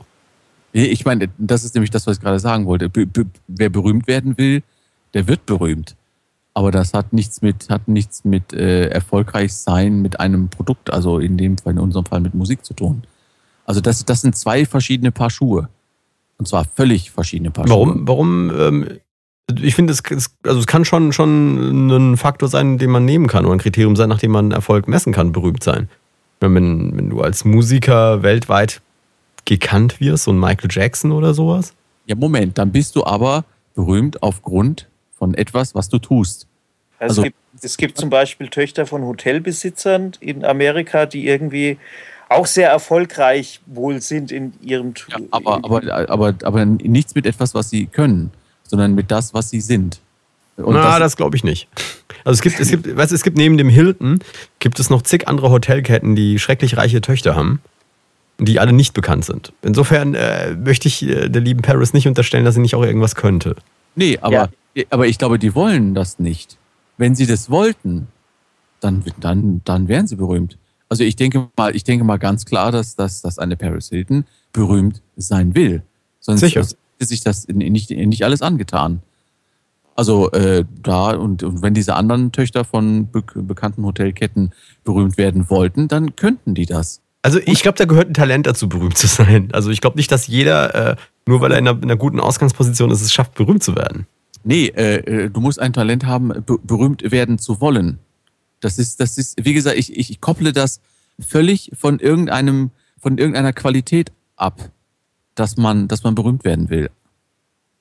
[0.71, 2.89] Ich meine, das ist nämlich das, was ich gerade sagen wollte.
[3.47, 4.63] wer berühmt werden will,
[5.13, 5.95] der wird berühmt.
[6.53, 11.19] Aber das hat nichts mit, hat nichts mit äh, erfolgreich sein mit einem Produkt, also
[11.19, 13.03] in dem Fall, in unserem Fall mit Musik zu tun.
[13.65, 15.69] Also das, das sind zwei verschiedene Paar Schuhe.
[16.39, 17.89] Und zwar völlig verschiedene Paar Warum?
[17.89, 18.07] Schuhe.
[18.07, 18.51] Warum?
[18.57, 18.99] Ähm,
[19.61, 20.01] ich finde, es,
[20.43, 23.95] also es kann schon, schon ein Faktor sein, den man nehmen kann oder ein Kriterium
[23.95, 25.89] sein, nach dem man Erfolg messen kann, berühmt sein.
[26.39, 28.81] Wenn, wenn du als Musiker weltweit
[29.45, 31.73] gekannt wirst, so ein Michael Jackson oder sowas.
[32.05, 33.43] Ja, Moment, dann bist du aber
[33.75, 36.47] berühmt aufgrund von etwas, was du tust.
[36.99, 41.77] Also, also es, gibt, es gibt zum Beispiel Töchter von Hotelbesitzern in Amerika, die irgendwie
[42.29, 47.53] auch sehr erfolgreich wohl sind in ihrem ja, aber, aber, aber, aber nichts mit etwas,
[47.53, 48.31] was sie können,
[48.63, 49.99] sondern mit das, was sie sind.
[50.57, 51.67] Und Na, das, das glaube ich nicht.
[52.23, 54.19] Also es gibt, es gibt, weißt, es gibt neben dem Hilton
[54.59, 57.61] gibt es noch zig andere Hotelketten, die schrecklich reiche Töchter haben,
[58.37, 59.53] die alle nicht bekannt sind.
[59.61, 63.15] Insofern äh, möchte ich äh, der lieben Paris nicht unterstellen, dass sie nicht auch irgendwas
[63.15, 63.55] könnte.
[63.95, 64.83] Nee, aber, ja.
[64.89, 66.57] aber ich glaube, die wollen das nicht.
[66.97, 68.09] Wenn sie das wollten,
[68.81, 70.57] dann, dann, dann wären sie berühmt.
[70.89, 74.25] Also ich denke mal, ich denke mal ganz klar, dass, dass, dass eine Paris Hilton
[74.51, 75.83] berühmt sein will.
[76.19, 76.61] Sonst Sicher.
[76.61, 79.01] hätte sich das nicht, nicht alles angetan.
[79.95, 85.49] Also äh, da und, und wenn diese anderen Töchter von be bekannten Hotelketten berühmt werden
[85.49, 87.01] wollten, dann könnten die das.
[87.21, 89.49] Also ich glaube, da gehört ein Talent dazu, berühmt zu sein.
[89.51, 90.95] Also ich glaube nicht, dass jeder, äh,
[91.27, 94.07] nur weil er in einer, in einer, guten Ausgangsposition ist, es schafft, berühmt zu werden.
[94.45, 96.31] Nee, äh, äh du musst ein Talent haben,
[96.63, 97.99] berühmt werden zu wollen.
[98.59, 100.81] Das ist, das ist, wie gesagt, ich, ich kopple das
[101.19, 104.71] völlig von irgendeinem, von irgendeiner Qualität ab,
[105.35, 106.89] dass man, dass man berühmt werden will.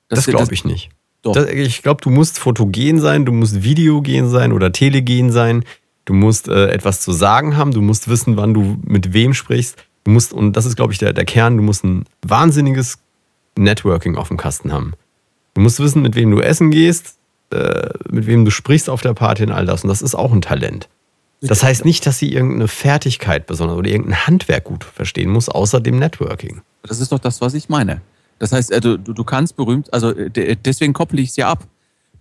[0.07, 0.89] Das, das glaube ich nicht.
[1.21, 1.33] Doch.
[1.33, 5.63] Das, ich glaube, du musst fotogen sein, du musst videogen sein oder telegen sein.
[6.05, 9.77] Du musst äh, etwas zu sagen haben, du musst wissen, wann du mit wem sprichst.
[10.05, 12.97] Du musst, und das ist, glaube ich, der, der Kern, du musst ein wahnsinniges
[13.57, 14.93] Networking auf dem Kasten haben.
[15.53, 17.18] Du musst wissen, mit wem du essen gehst,
[17.51, 19.83] äh, mit wem du sprichst auf der Party und all das.
[19.83, 20.89] Und das ist auch ein Talent.
[21.41, 25.79] Das heißt nicht, dass sie irgendeine Fertigkeit besonders oder irgendein Handwerk gut verstehen muss, außer
[25.79, 26.61] dem Networking.
[26.83, 28.01] Das ist doch das, was ich meine.
[28.39, 31.65] Das heißt, äh, du, du kannst berühmt, also äh, deswegen kopple ich es ja ab.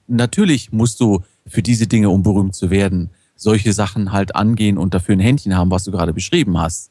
[0.07, 4.95] Natürlich musst du für diese Dinge, um berühmt zu werden, solche Sachen halt angehen und
[4.95, 6.91] dafür ein Händchen haben, was du gerade beschrieben hast.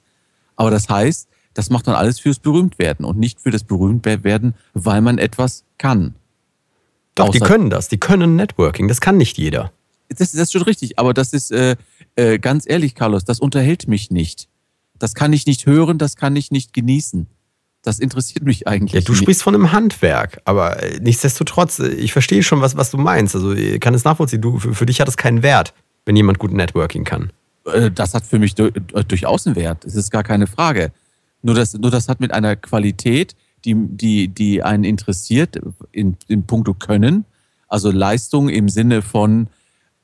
[0.56, 5.02] Aber das heißt, das macht man alles fürs Berühmtwerden und nicht für das Berühmtwerden, weil
[5.02, 6.16] man etwas kann.
[7.18, 7.88] Doch, die können das.
[7.88, 8.88] Die können Networking.
[8.88, 9.72] Das kann nicht jeder.
[10.10, 11.76] Das, das ist schon richtig, aber das ist äh,
[12.16, 14.48] äh, ganz ehrlich, Carlos, das unterhält mich nicht.
[14.98, 17.28] Das kann ich nicht hören, das kann ich nicht genießen.
[17.84, 18.94] Das interessiert mich eigentlich.
[18.94, 19.22] Ja, du nicht.
[19.22, 23.36] sprichst von einem Handwerk, aber äh, nichtsdestotrotz, äh, ich verstehe schon, was, was du meinst.
[23.36, 24.42] Also ich kann es nachvollziehen.
[24.42, 25.74] Du, für, für dich hat es keinen Wert,
[26.06, 27.32] wenn jemand gut Networking kann.
[27.66, 29.86] Äh, das hat für mich durchaus einen Wert.
[29.86, 30.92] Das ist gar keine Frage.
[31.42, 33.36] Nur das, nur das hat mit einer Qualität
[33.68, 35.60] die, die, die einen interessiert
[35.92, 37.26] in, in puncto Können,
[37.68, 39.48] also Leistung im Sinne von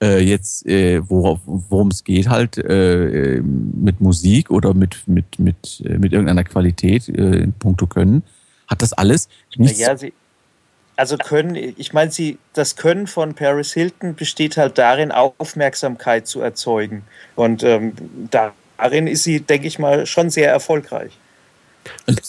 [0.02, 5.98] Äh, jetzt, äh, worum es geht, halt äh, mit Musik oder mit, mit, mit, äh,
[5.98, 8.24] mit irgendeiner Qualität äh, in puncto Können,
[8.68, 9.80] hat das alles nichts.
[9.80, 10.12] Ja, sie,
[10.98, 16.42] also können, ich meine, sie, das Können von Paris Hilton besteht halt darin, Aufmerksamkeit zu
[16.42, 17.04] erzeugen.
[17.36, 17.94] Und ähm,
[18.30, 21.18] darin ist sie, denke ich mal, schon sehr erfolgreich.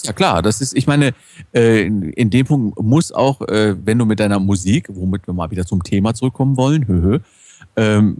[0.04, 1.14] Ja klar, das ist, ich meine,
[1.54, 5.50] äh, in dem Punkt muss auch, äh, wenn du mit deiner Musik, womit wir mal
[5.50, 7.20] wieder zum Thema zurückkommen wollen, höhö,
[7.76, 8.16] ähm,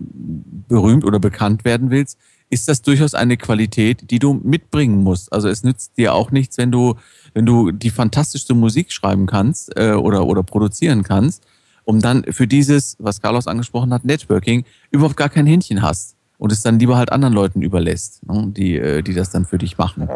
[0.69, 2.19] berühmt oder bekannt werden willst,
[2.51, 5.33] ist das durchaus eine Qualität, die du mitbringen musst.
[5.33, 6.95] Also es nützt dir auch nichts, wenn du,
[7.33, 11.45] wenn du die fantastischste Musik schreiben kannst äh, oder, oder produzieren kannst,
[11.85, 16.53] um dann für dieses, was Carlos angesprochen hat, Networking, überhaupt gar kein Händchen hast und
[16.53, 20.09] es dann lieber halt anderen Leuten überlässt, ne, die, die das dann für dich machen.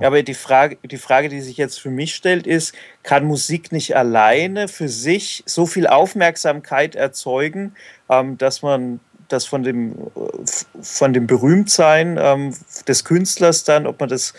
[0.00, 3.72] Ja, aber die Frage, die Frage, die sich jetzt für mich stellt, ist, kann Musik
[3.72, 7.74] nicht alleine für sich so viel Aufmerksamkeit erzeugen,
[8.08, 9.96] ähm, dass man das von dem,
[10.80, 12.54] von dem Berühmtsein ähm,
[12.86, 14.34] des Künstlers dann, ob man das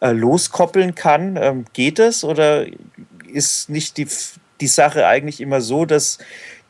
[0.00, 1.38] äh, loskoppeln kann?
[1.40, 2.66] Ähm, geht das oder
[3.32, 4.08] ist nicht die,
[4.60, 6.18] die Sache eigentlich immer so, dass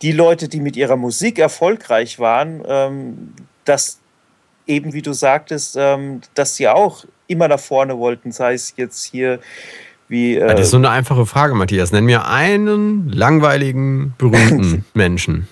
[0.03, 3.33] die Leute, die mit ihrer Musik erfolgreich waren, ähm,
[3.65, 3.99] dass
[4.67, 9.05] eben, wie du sagtest, ähm, dass sie auch immer nach vorne wollten, sei es jetzt
[9.05, 9.41] hier
[10.09, 10.37] wie.
[10.37, 11.93] Äh, das ist so eine einfache Frage, Matthias.
[11.93, 15.49] Nenn mir einen langweiligen, berühmten Menschen.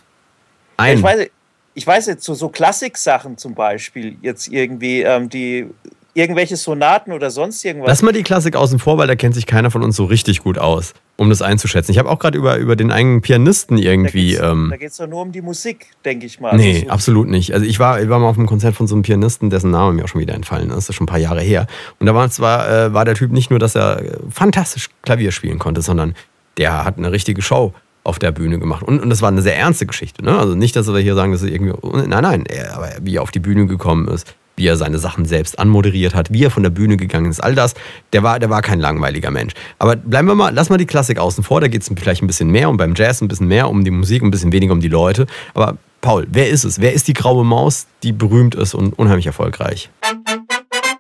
[0.77, 0.99] Einen.
[0.99, 1.27] Ich weiß,
[1.75, 5.69] ich weiß jetzt, so, so Klassik-Sachen zum Beispiel, jetzt irgendwie, ähm, die
[6.15, 7.89] irgendwelche Sonaten oder sonst irgendwas.
[7.89, 10.41] Lass mal die Klassik außen vor, weil da kennt sich keiner von uns so richtig
[10.41, 11.93] gut aus, um das einzuschätzen.
[11.93, 14.35] Ich habe auch gerade über, über den eigenen Pianisten irgendwie.
[14.37, 16.57] Da geht es ähm, doch nur um die Musik, denke ich mal.
[16.57, 17.55] Nee, also, absolut nicht.
[17.55, 19.93] Also ich war, ich war mal auf einem Konzert von so einem Pianisten, dessen Name
[19.95, 20.77] mir auch schon wieder entfallen ist.
[20.77, 21.67] Das ist schon ein paar Jahre her.
[21.99, 25.59] Und da war zwar äh, war der Typ nicht nur, dass er fantastisch Klavier spielen
[25.59, 26.15] konnte, sondern
[26.59, 27.73] der hat eine richtige Show
[28.05, 28.83] auf der Bühne gemacht.
[28.83, 30.25] Und, und das war eine sehr ernste Geschichte.
[30.25, 30.37] Ne?
[30.37, 31.75] Also nicht, dass wir hier sagen, dass er irgendwie.
[32.09, 35.25] Nein, nein, er, aber wie er auf die Bühne gekommen ist, wie er seine Sachen
[35.25, 37.75] selbst anmoderiert hat, wie er von der Bühne gegangen ist, all das,
[38.13, 39.55] der war, der war kein langweiliger Mensch.
[39.79, 42.27] Aber bleiben wir mal, lass mal die Klassik außen vor, da geht es vielleicht ein
[42.27, 44.81] bisschen mehr und beim Jazz ein bisschen mehr um die Musik, ein bisschen weniger um
[44.81, 45.27] die Leute.
[45.55, 46.81] Aber Paul, wer ist es?
[46.81, 49.89] Wer ist die graue Maus, die berühmt ist und unheimlich erfolgreich?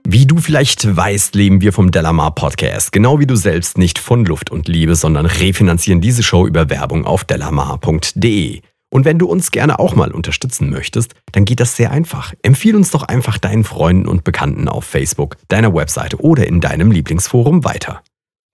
[0.07, 2.93] Wie du vielleicht weißt, leben wir vom Delamar Podcast.
[2.93, 7.07] Genau wie du selbst nicht von Luft und Liebe, sondern refinanzieren diese Show über Werbung
[7.07, 8.61] auf delamar.de.
[8.93, 12.35] Und wenn du uns gerne auch mal unterstützen möchtest, dann geht das sehr einfach.
[12.43, 16.91] Empfiehl uns doch einfach deinen Freunden und Bekannten auf Facebook, deiner Webseite oder in deinem
[16.91, 18.03] Lieblingsforum weiter.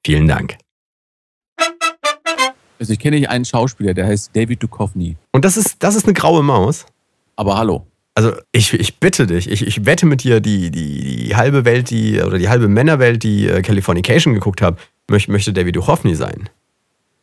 [0.07, 0.57] Vielen Dank.
[2.79, 5.17] Also ich kenne nicht einen Schauspieler, der heißt David Duchovny.
[5.33, 6.87] Und das ist, das ist eine graue Maus?
[7.35, 7.85] Aber hallo.
[8.15, 11.91] Also ich, ich bitte dich, ich, ich wette mit dir, die, die, die halbe Welt,
[11.91, 14.79] die, oder die halbe Männerwelt, die äh, Californication geguckt hat,
[15.11, 16.49] möchte, möchte David Duchovny sein.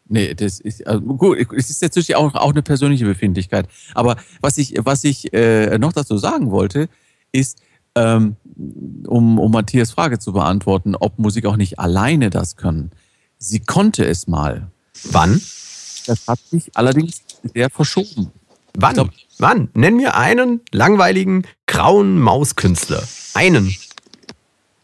[0.08, 3.68] Nee, das ist also gut, es ist natürlich auch, auch eine persönliche Befindlichkeit.
[3.96, 6.90] Aber was ich, was ich äh, noch dazu sagen wollte,
[7.32, 7.60] ist,
[7.96, 8.36] ähm,
[9.08, 12.92] um, um Matthias Frage zu beantworten, ob Musik auch nicht alleine das können.
[13.40, 14.68] Sie konnte es mal.
[15.12, 15.42] Wann?
[16.06, 17.22] Das hat sich allerdings
[17.54, 18.32] sehr verschoben.
[18.76, 18.94] Wann?
[18.94, 19.70] Glaub, Wann?
[19.74, 23.04] Nenn mir einen langweiligen grauen Mauskünstler.
[23.34, 23.76] Einen.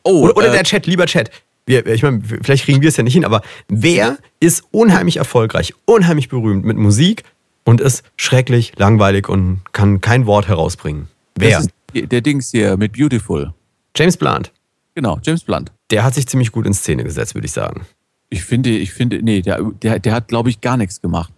[0.04, 1.30] Oh, oder, oder äh, der Chat, lieber Chat
[1.72, 5.74] wir, ich meine, vielleicht kriegen wir es ja nicht hin, aber wer ist unheimlich erfolgreich,
[5.86, 7.24] unheimlich berühmt mit Musik
[7.64, 11.08] und ist schrecklich, langweilig und kann kein Wort herausbringen?
[11.36, 11.66] Wer?
[11.94, 13.54] Der Dings hier mit Beautiful.
[13.96, 14.52] James Blunt.
[14.96, 15.72] Genau, James Blunt.
[15.90, 17.86] Der hat sich ziemlich gut in Szene gesetzt, würde ich sagen.
[18.30, 21.34] Ich finde, ich finde, nee, der, der, der hat, glaube ich, gar nichts gemacht.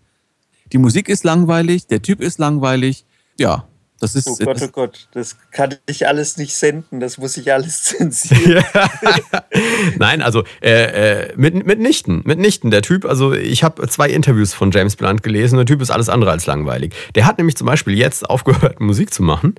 [0.72, 3.06] Die Musik ist langweilig, der Typ ist langweilig.
[3.40, 3.68] Ja,
[4.04, 7.54] das ist, oh Gott, oh Gott, das kann ich alles nicht senden, das muss ich
[7.54, 8.64] alles zensieren.
[9.98, 12.70] Nein, also äh, äh, mit, mitnichten, mitnichten.
[12.70, 16.10] Der Typ, also ich habe zwei Interviews von James Blunt gelesen, der Typ ist alles
[16.10, 16.94] andere als langweilig.
[17.16, 19.56] Der hat nämlich zum Beispiel jetzt aufgehört, Musik zu machen,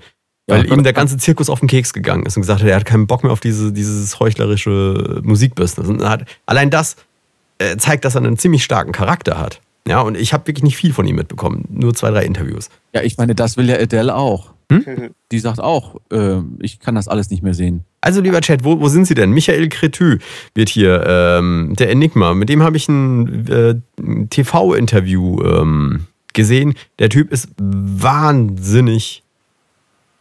[0.46, 2.76] weil ja, ihm der ganze Zirkus auf den Keks gegangen ist und gesagt hat, er
[2.76, 5.88] hat keinen Bock mehr auf diese, dieses heuchlerische Musikbusiness.
[5.88, 6.96] Und hat, allein das
[7.58, 9.60] äh, zeigt, dass er einen ziemlich starken Charakter hat.
[9.86, 11.64] Ja, und ich habe wirklich nicht viel von ihm mitbekommen.
[11.68, 12.70] Nur zwei, drei Interviews.
[12.94, 14.54] Ja, ich meine, das will ja Adele auch.
[14.72, 15.10] Hm?
[15.30, 17.84] Die sagt auch, äh, ich kann das alles nicht mehr sehen.
[18.00, 19.30] Also, lieber Chat, wo, wo sind Sie denn?
[19.30, 20.18] Michael Cretü
[20.54, 22.34] wird hier, ähm, der Enigma.
[22.34, 23.74] Mit dem habe ich ein äh,
[24.30, 26.74] TV-Interview ähm, gesehen.
[26.98, 29.22] Der Typ ist wahnsinnig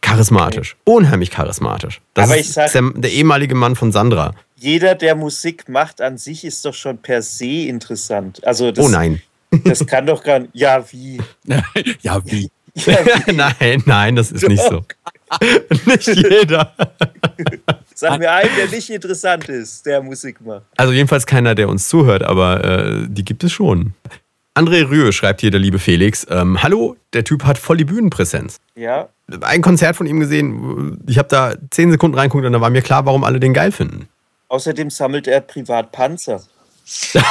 [0.02, 0.76] charismatisch.
[0.84, 2.00] Unheimlich charismatisch.
[2.12, 4.34] Das Aber ich ist sag, der, der ehemalige Mann von Sandra.
[4.56, 8.46] Jeder, der Musik macht an sich, ist doch schon per se interessant.
[8.46, 9.20] Also das, oh nein.
[9.64, 10.50] Das kann doch gar nicht.
[10.54, 11.20] Ja, wie?
[12.02, 12.50] ja, wie?
[12.74, 13.32] Ja, wie?
[13.32, 14.48] nein, nein, das ist doch.
[14.48, 14.84] nicht so.
[15.86, 16.72] nicht jeder.
[17.94, 20.62] Sag mir einen, der nicht interessant ist, der Musik macht.
[20.76, 23.94] Also jedenfalls keiner, der uns zuhört, aber äh, die gibt es schon.
[24.56, 26.26] André Rühe schreibt hier der liebe Felix.
[26.30, 28.58] Ähm, Hallo, der Typ hat voll die Bühnenpräsenz.
[28.76, 29.08] Ja,
[29.40, 32.82] Ein Konzert von ihm gesehen, ich habe da zehn Sekunden reinguckt und da war mir
[32.82, 34.08] klar, warum alle den geil finden.
[34.48, 36.42] außerdem sammelt er privat Panzer.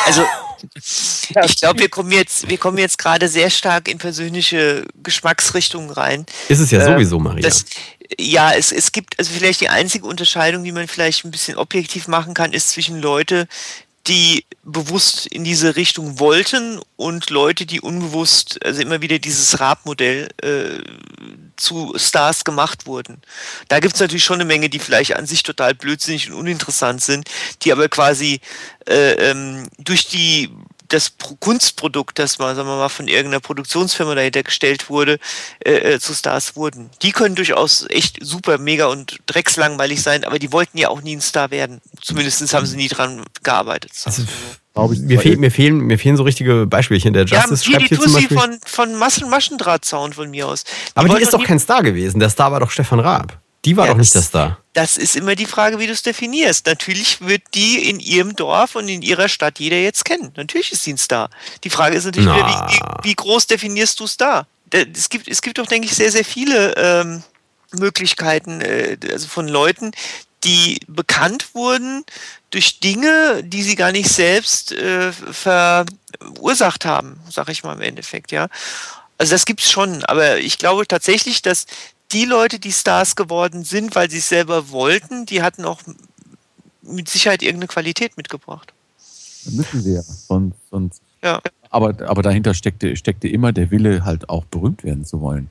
[0.05, 0.25] Also
[1.45, 6.25] ich glaube, wir kommen jetzt, wir kommen jetzt gerade sehr stark in persönliche Geschmacksrichtungen rein.
[6.49, 7.41] Ist es ja Ähm, sowieso, Maria.
[7.41, 7.65] Das,
[8.19, 12.07] ja, es, es gibt, also vielleicht die einzige Unterscheidung, die man vielleicht ein bisschen objektiv
[12.07, 13.47] machen kann, ist zwischen Leute,
[14.07, 20.29] die bewusst in diese Richtung wollten und Leute, die unbewusst, also immer wieder dieses Raab-Modell
[20.41, 20.79] äh,
[21.57, 23.21] zu Stars gemacht wurden.
[23.67, 27.01] Da gibt es natürlich schon eine Menge, die vielleicht an sich total blödsinnig und uninteressant
[27.01, 27.29] sind,
[27.61, 28.39] die aber quasi
[28.87, 30.49] äh, ähm, durch die
[30.89, 35.17] das Pro- Kunstprodukt, das mal, sagen wir mal, von irgendeiner Produktionsfirma dahinter gestellt wurde,
[35.65, 36.91] äh, äh, zu Stars wurden.
[37.01, 41.15] Die können durchaus echt super, mega und dreckslangweilig sein, aber die wollten ja auch nie
[41.15, 41.81] ein Star werden.
[42.01, 43.91] Zumindest haben sie nie dran gearbeitet.
[44.05, 44.23] Also,
[44.73, 47.13] Glaube ich, mir, fehl, mir, fehlen, mir fehlen so richtige Beispielchen.
[47.13, 48.37] Der ja, Justice hier schreibt die hier zum Tussi Beispiel.
[48.39, 50.63] von, von Maschen Maschendrahtzaun von mir aus.
[50.95, 52.19] aber die ist doch kein Star gewesen.
[52.19, 53.37] Der Star war doch Stefan Raab.
[53.65, 54.57] Die war Ja, doch nicht der das- Star.
[54.73, 56.65] Das ist immer die Frage, wie du es definierst.
[56.65, 60.31] Natürlich wird die in ihrem Dorf und in ihrer Stadt jeder jetzt kennen.
[60.35, 61.29] Natürlich ist sie ein Star.
[61.63, 62.99] Die Frage ist natürlich wieder, Na.
[63.03, 64.47] wie, wie, groß definierst du Star?
[64.71, 67.21] Da- Es gibt, es gibt doch, denke ich, sehr, sehr viele ähm,
[67.77, 69.91] Möglichkeiten äh, also von Leuten,
[70.43, 72.03] die bekannt wurden
[72.53, 78.31] durch Dinge, die sie gar nicht selbst äh, verursacht haben, sag ich mal im Endeffekt,
[78.31, 78.47] ja.
[79.17, 81.65] Also das gibt's schon, aber ich glaube tatsächlich, dass
[82.11, 85.81] die Leute, die Stars geworden sind, weil sie es selber wollten, die hatten auch
[86.83, 88.71] mit Sicherheit irgendeine Qualität mitgebracht.
[89.45, 90.03] Müssen sie ja.
[90.03, 91.01] Sonst, sonst.
[91.23, 91.41] Ja.
[91.71, 95.49] Aber, aber dahinter steckte, steckte immer der Wille, halt auch berühmt werden zu wollen.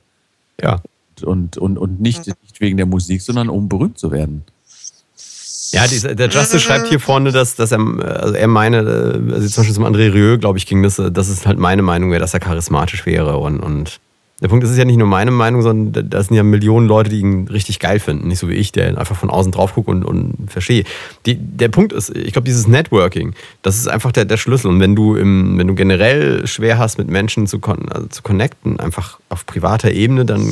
[0.61, 0.81] Ja.
[1.21, 4.45] Und, und, und nicht, nicht wegen der Musik, sondern um berühmt zu werden.
[5.73, 9.61] Ja, der Justice schreibt hier vorne, dass, dass er, also er meine, äh, also zum
[9.61, 12.19] Beispiel zum André Rieu, glaube ich, ging das, äh, dass es halt meine Meinung wäre,
[12.19, 13.37] dass er charismatisch wäre.
[13.37, 13.99] Und, und
[14.43, 16.85] der Punkt ist, es ist ja nicht nur meine Meinung, sondern da sind ja Millionen
[16.87, 18.27] Leute, die ihn richtig geil finden.
[18.27, 20.83] Nicht so wie ich, der einfach von außen drauf guckt und, und verstehe.
[21.25, 24.67] Die, der Punkt ist, ich glaube, dieses Networking, das ist einfach der, der Schlüssel.
[24.67, 28.21] Und wenn du, im, wenn du generell schwer hast, mit Menschen zu, con also zu
[28.21, 30.45] connecten, einfach auf privater Ebene, dann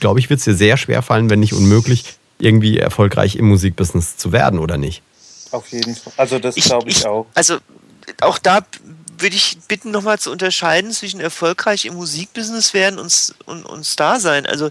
[0.00, 4.16] glaube ich, wird es dir sehr schwer fallen, wenn nicht unmöglich, irgendwie erfolgreich im Musikbusiness
[4.16, 5.02] zu werden oder nicht.
[5.50, 6.12] Auf jeden Fall.
[6.16, 7.26] Also das glaube ich, auch.
[7.34, 7.58] Also
[8.20, 8.60] auch da
[9.18, 14.20] würde ich bitten, nochmal zu unterscheiden zwischen erfolgreich im Musikbusiness werden und, und, und Star
[14.20, 14.46] sein.
[14.46, 14.70] Also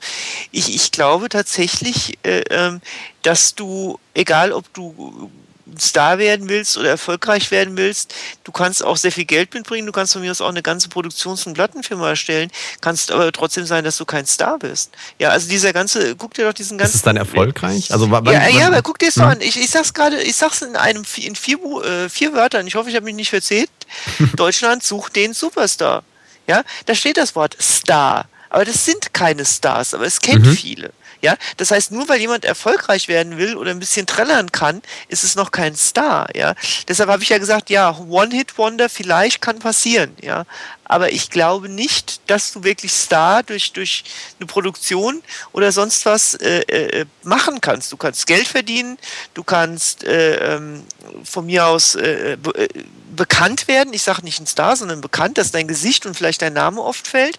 [0.52, 2.82] ich, ich glaube tatsächlich, äh, ähm,
[3.22, 5.30] dass du, egal ob du
[5.78, 8.14] Star werden willst oder erfolgreich werden willst,
[8.44, 10.90] du kannst auch sehr viel Geld mitbringen, du kannst von mir aus auch eine ganze
[10.90, 12.50] Produktions- und Plattenfirma erstellen,
[12.82, 14.92] kannst aber trotzdem sein, dass du kein Star bist.
[15.20, 16.92] Ja, also dieser ganze, guck dir doch diesen ganzen...
[16.92, 17.92] Ist es dann erfolgreich?
[17.92, 19.30] Also, wa- wann, Ja, ja, aber guck dir es doch Hm?
[19.32, 19.42] an.
[19.42, 22.66] Ich, ich sag's gerade, ich sag's in einem in vier, äh, vier Wörtern.
[22.68, 23.70] Ich hoffe, ich habe mich nicht verzählt.
[24.36, 26.04] Deutschland sucht den Superstar.
[26.48, 28.28] Ja, da steht das Wort Star.
[28.52, 30.56] Aber das sind keine Stars, aber es kennt Mhm.
[30.56, 30.92] viele.
[31.22, 35.26] Ja, das heißt, nur weil jemand erfolgreich werden will oder ein bisschen trällern kann, ist
[35.26, 36.30] es noch kein Star.
[36.34, 36.56] Ja,
[36.88, 40.16] deshalb habe ich ja gesagt, ja, One-Hit-Wonder vielleicht kann passieren.
[40.22, 40.46] Ja,
[40.86, 44.06] aber ich glaube nicht, dass du wirklich Star durch durch
[44.40, 47.92] eine Produktion oder sonst was äh, äh, machen kannst.
[47.92, 48.98] Du kannst Geld verdienen,
[49.34, 50.84] du kannst äh, ähm,
[51.26, 52.70] von mir aus äh, be äh,
[53.16, 53.94] bekannt werden.
[53.94, 57.06] Ich sage nicht ein Star, sondern bekannt, dass dein Gesicht und vielleicht dein Name oft
[57.06, 57.38] fällt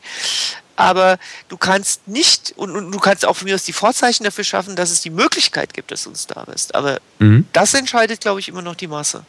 [0.81, 1.19] aber
[1.49, 4.77] du kannst nicht und, und du kannst auch von mir aus die Vorzeichen dafür schaffen,
[4.77, 6.75] dass es die Möglichkeit gibt, dass du ein Star bist.
[6.75, 7.47] Aber Mhm.
[7.53, 9.25] das entscheidet, glaube ich, immer noch die Masse.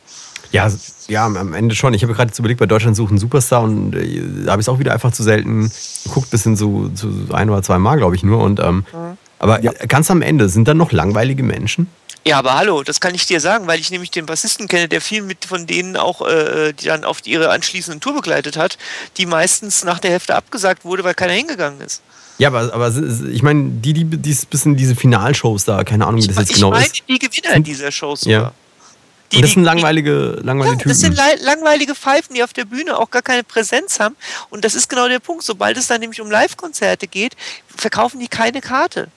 [0.51, 0.69] Ja,
[1.07, 1.93] ja, am- Ende schon.
[1.93, 4.69] Ich habe gerade jetzt überlegt, bei Deutschland suchen Superstar und äh, da habe ich es
[4.69, 5.71] auch wieder einfach zu selten
[6.05, 8.39] geguckt, bis hin zu, zu ein oder zwei Mal, glaube ich, nur.
[8.41, 8.85] Und, ähm,
[9.39, 11.87] Aber ganz am Ende, sind dann noch langweilige Menschen?
[12.23, 15.01] Ja, aber hallo, das kann ich dir sagen, weil ich nämlich den Bassisten kenne, der
[15.01, 18.77] viel mit von denen auch, äh, die dann auf ihre anschließenden Tour begleitet hat,
[19.17, 22.01] die meistens nach der Hälfte abgesagt wurde, weil keiner hingegangen ist.
[22.37, 22.93] Ja, aber, aber
[23.31, 26.55] ich meine, die, die, die bisschen diese Finalshows da, keine Ahnung, wie das jetzt ich
[26.57, 27.01] genau meine ist.
[27.07, 28.37] die Gewinner dieser Shows Ja.
[28.37, 28.53] sogar.
[29.31, 31.15] Die, Und das sind langweilige, langweilige Ja, das Typen.
[31.15, 34.15] sind lei- langweilige Pfeifen, die auf der Bühne auch gar keine Präsenz haben.
[34.49, 35.43] Und das ist genau der Punkt.
[35.43, 37.33] Sobald es dann nämlich um Live-Konzerte geht,
[37.75, 39.07] verkaufen die keine Karte.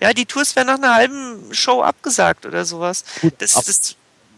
[0.00, 3.04] Ja, die Tours werden nach einer halben Show abgesagt oder sowas.
[3.38, 3.94] Das, ab- das,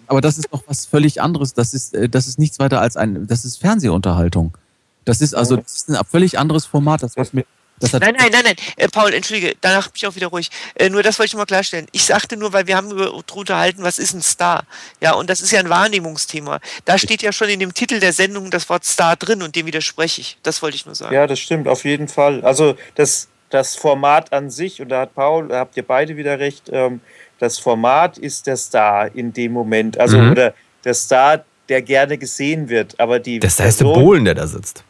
[0.06, 1.54] Aber das ist noch was völlig anderes.
[1.54, 4.56] Das ist, äh, das ist nichts weiter als ein, das ist Fernsehunterhaltung.
[5.04, 7.02] Das ist also das ist ein völlig anderes Format.
[7.02, 7.46] Das, was mit,
[7.80, 8.56] das hat nein, nein, nein, nein.
[8.76, 10.50] Äh, Paul, entschuldige, danach bin ich auch wieder ruhig.
[10.74, 11.86] Äh, nur das wollte ich mal klarstellen.
[11.92, 14.64] Ich sagte nur, weil wir haben über unterhalten, was ist ein Star?
[15.00, 16.60] Ja, und das ist ja ein Wahrnehmungsthema.
[16.84, 19.64] Da steht ja schon in dem Titel der Sendung das Wort Star drin und dem
[19.66, 20.36] widerspreche ich.
[20.42, 21.14] Das wollte ich nur sagen.
[21.14, 22.44] Ja, das stimmt, auf jeden Fall.
[22.44, 26.38] Also das, das Format an sich, und da hat Paul, da habt ihr beide wieder
[26.38, 27.00] recht, ähm,
[27.38, 29.98] das Format ist der Star in dem Moment.
[29.98, 30.32] Also Mhm.
[30.32, 32.98] oder der Star, der gerne gesehen wird.
[32.98, 34.82] Aber die Das ist der Person, Bohlen, der da sitzt.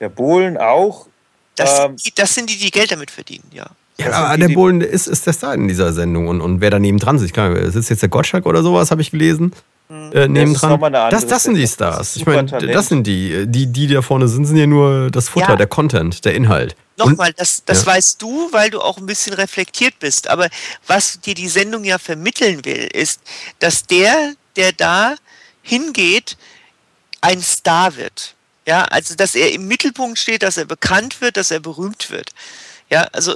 [0.00, 1.06] Der Bohlen auch.
[1.56, 3.66] Das, Ähm, sind die, das sind die, die Geld damit verdienen, ja.
[3.98, 6.40] Ja, Das aber die, der die- Bohlen ist, ist der Star in dieser Sendung und,
[6.40, 9.52] und wer daneben dran sitzt, klar, sitzt jetzt der Gottschalk oder sowas, habe ich gelesen.
[9.90, 10.70] Äh, neben ist dran.
[10.70, 11.66] nochmal eine andere Das, das sind die.
[11.66, 12.14] Stars.
[12.14, 13.46] Ich meine, das sind die.
[13.46, 15.56] Die, die da vorne sind, sind ja nur das Futter, Ja.
[15.56, 16.76] der Content, der Inhalt.
[16.98, 17.86] Nochmal, das, das Ja.
[17.86, 20.28] weißt du, weil du auch ein bisschen reflektiert bist.
[20.28, 20.48] Aber
[20.86, 23.20] was dir die Sendung ja vermitteln will, ist,
[23.60, 25.14] dass der, der da
[25.62, 26.36] hingeht,
[27.20, 28.34] ein Star wird.
[28.66, 32.30] Ja, also dass er im Mittelpunkt steht, dass er bekannt wird, dass er berühmt wird.
[32.90, 33.34] Ja, also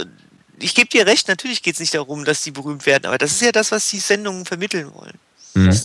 [0.59, 3.33] ich gebe dir recht, natürlich geht es nicht darum, dass die berühmt werden, aber das
[3.33, 5.19] ist ja das, was die Sendungen vermitteln wollen.
[5.55, 5.81] Mhm.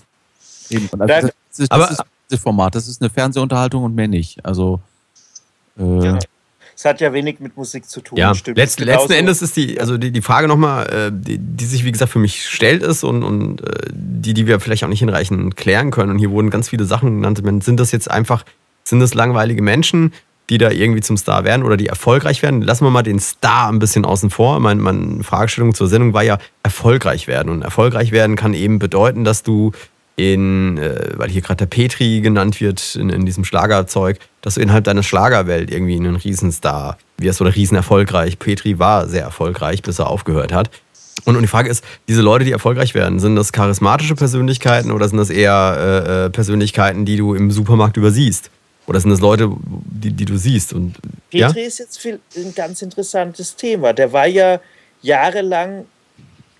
[0.69, 0.87] Eben.
[0.89, 3.95] Und Da- das, das, ist, Aber- das ist das Format, das ist eine Fernsehunterhaltung und
[3.95, 4.43] mehr nicht.
[4.45, 4.81] Also
[5.79, 6.19] äh, Ja.
[6.77, 8.19] Es hat ja wenig mit Musik zu tun.
[8.19, 8.55] Ja, stimmt.
[8.57, 11.91] Genauso- letzten Endes ist die, also die, die Frage nochmal, äh, die, die sich wie
[11.91, 15.57] gesagt für mich stellt ist und, und äh, die, die wir vielleicht auch nicht hinreichend
[15.57, 16.11] klären können.
[16.11, 17.63] Und hier wurden ganz viele Sachen genannt.
[17.63, 18.45] Sind das jetzt einfach,
[18.83, 20.13] sind das langweilige Menschen,
[20.51, 22.61] die da irgendwie zum Star werden oder die erfolgreich werden?
[22.61, 24.59] Lassen wir mal den Star ein bisschen außen vor.
[24.59, 27.49] Meine, meine Fragestellung zur Sendung war ja erfolgreich werden.
[27.49, 29.71] Und erfolgreich werden kann eben bedeuten, dass du
[30.17, 34.61] in, äh, weil hier gerade der Petri genannt wird, in, in diesem Schlagerzeug, dass du
[34.61, 38.39] innerhalb deiner Schlagerwelt irgendwie einen Riesenstar wirst oder riesenerfolgreich.
[38.39, 40.71] Petri war sehr erfolgreich, bis er aufgehört hat.
[41.25, 45.07] Und, und die Frage ist, diese Leute, die erfolgreich werden, sind das charismatische Persönlichkeiten oder
[45.07, 48.49] sind das eher äh, äh, Persönlichkeiten, die du im Supermarkt übersiehst?
[48.87, 50.73] Oder sind das Leute, die, die du siehst?
[50.73, 50.95] Und,
[51.31, 51.47] ja?
[51.47, 53.93] Petri ist jetzt viel, ein ganz interessantes Thema.
[53.93, 54.59] Der war ja
[55.01, 55.85] jahrelang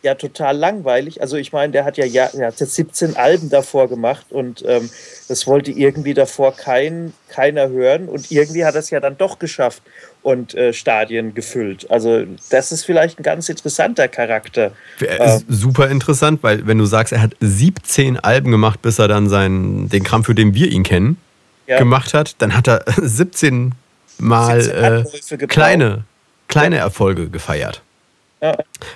[0.04, 1.22] ja total langweilig.
[1.22, 4.64] Also ich meine, der hat ja, ja der hat jetzt 17 Alben davor gemacht und
[4.66, 4.90] ähm,
[5.28, 8.08] das wollte irgendwie davor kein, keiner hören.
[8.08, 9.82] Und irgendwie hat er es ja dann doch geschafft
[10.24, 11.90] und äh, Stadien gefüllt.
[11.90, 14.72] Also das ist vielleicht ein ganz interessanter Charakter.
[15.02, 19.08] Äh, Ist super interessant, weil wenn du sagst, er hat 17 Alben gemacht, bis er
[19.08, 21.18] dann seinen, den Kram, für den wir ihn kennen,
[21.66, 21.80] Ja.
[21.80, 23.74] gemacht hat, dann hat er 17
[24.20, 26.04] Mal 17 äh, kleine,
[26.48, 27.82] kleine Erfolge gefeiert.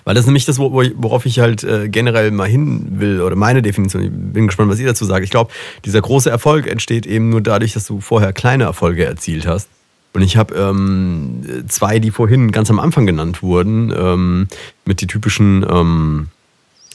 [0.04, 3.62] Weil das ist nämlich das, worauf ich halt äh, generell mal hin will, oder meine
[3.62, 4.04] Definition.
[4.04, 5.24] Ich bin gespannt, was ihr dazu sagt.
[5.24, 5.52] Ich glaube,
[5.86, 9.68] dieser große Erfolg entsteht eben nur dadurch, dass du vorher kleine Erfolge erzielt hast.
[10.14, 14.48] Und ich habe ähm, zwei, die vorhin ganz am Anfang genannt wurden, ähm,
[14.86, 16.28] mit die typischen ähm,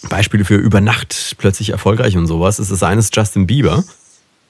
[0.08, 2.58] Beispiele für über Nacht plötzlich erfolgreich und sowas.
[2.58, 3.84] Das ist eines Justin Bieber.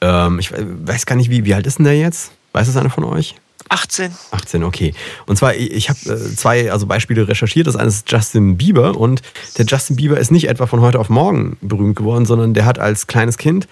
[0.01, 2.33] Ähm, ich weiß gar nicht, wie, wie alt ist denn der jetzt?
[2.53, 3.37] Weiß das einer von euch?
[3.69, 4.11] 18.
[4.31, 4.95] 18, okay.
[5.27, 7.67] Und zwar, ich habe äh, zwei also Beispiele recherchiert.
[7.67, 9.23] Das eine ist Justin Bieber und
[9.59, 12.79] der Justin Bieber ist nicht etwa von heute auf morgen berühmt geworden, sondern der hat
[12.79, 13.67] als kleines Kind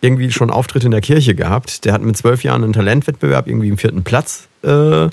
[0.00, 1.84] irgendwie schon Auftritte in der Kirche gehabt.
[1.84, 5.08] Der hat mit zwölf Jahren einen Talentwettbewerb irgendwie im vierten Platz äh,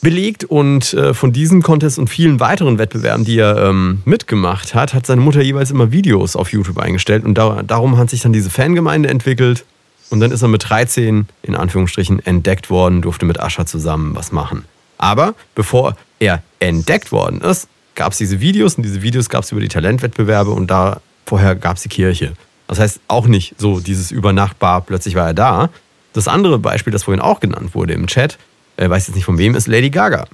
[0.00, 4.94] belegt und äh, von diesem Contest und vielen weiteren Wettbewerben, die er ähm, mitgemacht hat,
[4.94, 8.32] hat seine Mutter jeweils immer Videos auf YouTube eingestellt und da, darum hat sich dann
[8.32, 9.64] diese Fangemeinde entwickelt
[10.10, 14.32] und dann ist er mit 13 in Anführungsstrichen entdeckt worden, durfte mit Ascha zusammen was
[14.32, 14.64] machen.
[14.96, 19.52] Aber bevor er entdeckt worden ist, gab es diese Videos und diese Videos gab es
[19.52, 22.32] über die Talentwettbewerbe und da vorher gab es die Kirche.
[22.66, 25.70] Das heißt auch nicht so dieses Übernachtbar, plötzlich war er da.
[26.12, 28.38] Das andere Beispiel, das vorhin auch genannt wurde im Chat,
[28.76, 30.26] äh, weiß jetzt nicht von wem, ist Lady Gaga.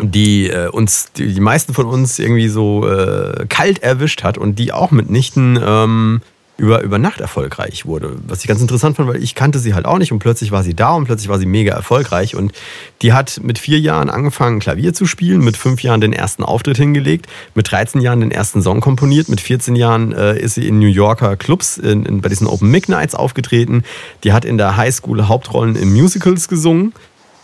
[0.00, 4.58] Die äh, uns, die, die meisten von uns irgendwie so äh, kalt erwischt hat und
[4.58, 6.20] die auch mitnichten ähm,
[6.58, 8.16] über, über Nacht erfolgreich wurde.
[8.26, 10.64] Was ich ganz interessant fand, weil ich kannte sie halt auch nicht und plötzlich war
[10.64, 12.34] sie da und plötzlich war sie mega erfolgreich.
[12.34, 12.52] Und
[13.00, 16.76] die hat mit vier Jahren angefangen, Klavier zu spielen, mit fünf Jahren den ersten Auftritt
[16.76, 20.80] hingelegt, mit 13 Jahren den ersten Song komponiert, mit 14 Jahren äh, ist sie in
[20.80, 23.84] New Yorker Clubs in, in, bei diesen Open Mic Nights aufgetreten.
[24.24, 26.92] Die hat in der Highschool Hauptrollen in Musicals gesungen.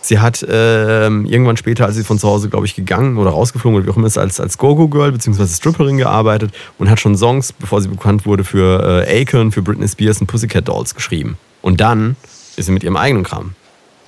[0.07, 3.79] Sie hat ähm, irgendwann später, als sie von zu Hause, glaube ich, gegangen oder rausgeflogen
[3.79, 5.47] oder wie auch immer ist, als, als Go-Go-Girl bzw.
[5.47, 9.89] Stripperin gearbeitet und hat schon Songs, bevor sie bekannt wurde, für äh, Akon, für Britney
[9.89, 11.39] Spears und Pussycat Dolls geschrieben.
[11.63, 12.17] Und dann
[12.57, 13.55] ist sie mit ihrem eigenen Kram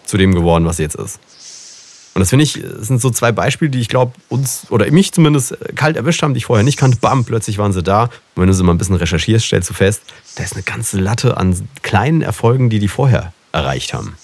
[0.05, 1.19] zu dem geworden, was sie jetzt ist.
[2.13, 5.13] Und das finde ich, das sind so zwei Beispiele, die ich glaube, uns oder mich
[5.13, 6.99] zumindest kalt erwischt haben, die ich vorher nicht kannte.
[7.01, 8.03] Bam, plötzlich waren sie da.
[8.03, 8.11] Und
[8.43, 10.03] wenn du sie mal ein bisschen recherchierst, stellst du fest,
[10.35, 14.19] da ist eine ganze Latte an kleinen Erfolgen, die die vorher erreicht haben.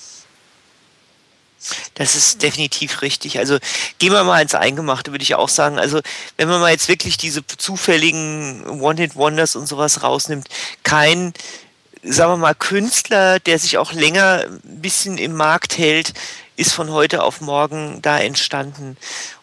[1.95, 3.39] Das ist definitiv richtig.
[3.39, 3.59] Also
[3.99, 5.79] gehen wir mal ins Eingemachte, würde ich auch sagen.
[5.79, 6.01] Also
[6.37, 10.49] wenn man mal jetzt wirklich diese zufälligen One-Hit-Wonders und sowas rausnimmt,
[10.83, 11.33] kein,
[12.03, 16.13] sagen wir mal, Künstler, der sich auch länger ein bisschen im Markt hält,
[16.57, 18.97] ist von heute auf morgen da entstanden.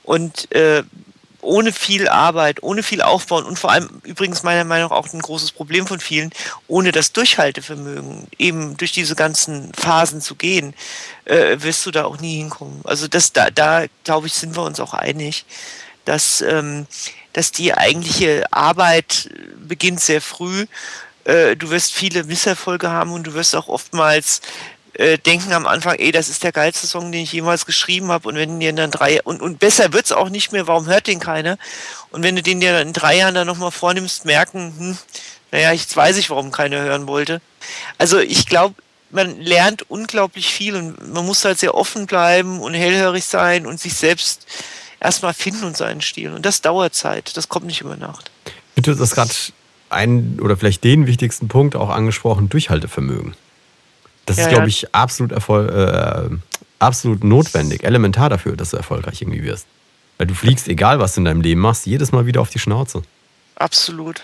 [0.04, 0.84] Und äh,
[1.42, 5.22] ohne viel Arbeit, ohne viel Aufbauen und vor allem übrigens meiner Meinung nach auch ein
[5.22, 6.32] großes Problem von vielen,
[6.68, 10.74] ohne das Durchhaltevermögen, eben durch diese ganzen Phasen zu gehen,
[11.26, 12.82] äh, wirst du da auch nie hinkommen.
[12.84, 15.46] Also das, da, da glaube ich, sind wir uns auch einig,
[16.06, 16.88] dass, ähm,
[17.34, 20.66] dass die eigentliche Arbeit beginnt sehr früh.
[21.24, 24.42] Äh, du wirst viele Misserfolge haben und du wirst auch oftmals
[25.00, 28.28] äh, denken am Anfang, ey, das ist der geilste Song, den ich jemals geschrieben habe.
[28.28, 31.22] Und wenn dir dann drei, und, und besser wird's auch nicht mehr, warum hört den
[31.22, 31.58] keiner?
[32.12, 34.98] Und wenn du den dir in drei Jahren dann nochmal vornimmst, merken, hm,
[35.52, 37.40] naja, jetzt weiß ich, warum keiner hören wollte.
[37.98, 38.76] Also ich glaube,
[39.10, 43.80] man lernt unglaublich viel und man muss halt sehr offen bleiben und hellhörig sein und
[43.80, 44.48] sich selbst
[45.00, 46.34] erstmal finden und seinen Stil.
[46.34, 48.32] Und das dauert Zeit, das kommt nicht über Nacht.
[48.76, 49.32] Du hast gerade
[49.90, 53.38] einen oder vielleicht den wichtigsten Punkt auch angesprochen, Durchhaltevermögen.
[54.30, 54.68] Das Ja, ist, glaube ja.
[54.68, 56.36] ich, absolut, erfol äh,
[56.78, 59.66] absolut notwendig, elementar dafür, dass du erfolgreich irgendwie wirst.
[60.18, 62.60] Weil du fliegst, egal was du in deinem Leben machst, jedes Mal wieder auf die
[62.60, 63.02] Schnauze.
[63.56, 64.22] Absolut.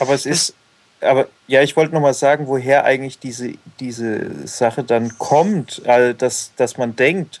[0.00, 0.54] Aber es ist,
[1.00, 6.14] aber ja, ich wollte noch mal sagen, woher eigentlich diese, diese Sache dann kommt, äh,
[6.14, 7.40] dass, dass man denkt,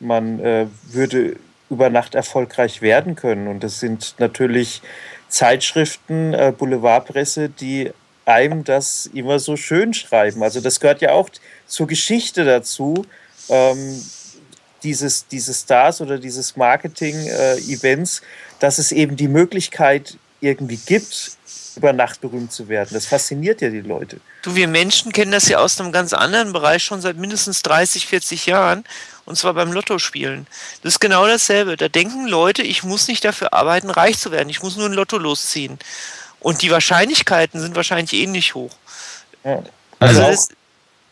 [0.00, 1.36] man äh, würde
[1.70, 3.48] über Nacht erfolgreich werden können.
[3.48, 4.80] Und das sind natürlich
[5.28, 7.90] Zeitschriften, äh, Boulevardpresse, die
[8.26, 10.42] einem das immer so schön schreiben.
[10.42, 11.28] Also das gehört ja auch
[11.66, 13.04] zur Geschichte dazu.
[13.48, 14.00] Ähm,
[14.82, 18.22] dieses, diese Stars oder dieses Marketing-Events,
[18.60, 21.32] dass es eben die Möglichkeit irgendwie gibt,
[21.76, 22.90] über Nacht berühmt zu werden.
[22.92, 24.20] Das fasziniert ja die Leute.
[24.42, 28.06] Du, wir Menschen kennen das ja aus einem ganz anderen Bereich schon seit mindestens 30,
[28.06, 28.84] 40 Jahren.
[29.26, 30.46] Und zwar beim Lottospielen.
[30.82, 31.78] Das ist genau dasselbe.
[31.78, 34.50] Da denken Leute, ich muss nicht dafür arbeiten, reich zu werden.
[34.50, 35.78] Ich muss nur ein Lotto losziehen.
[36.44, 38.70] Und die Wahrscheinlichkeiten sind wahrscheinlich ähnlich hoch.
[39.44, 39.62] Ja.
[39.98, 40.48] Also, Also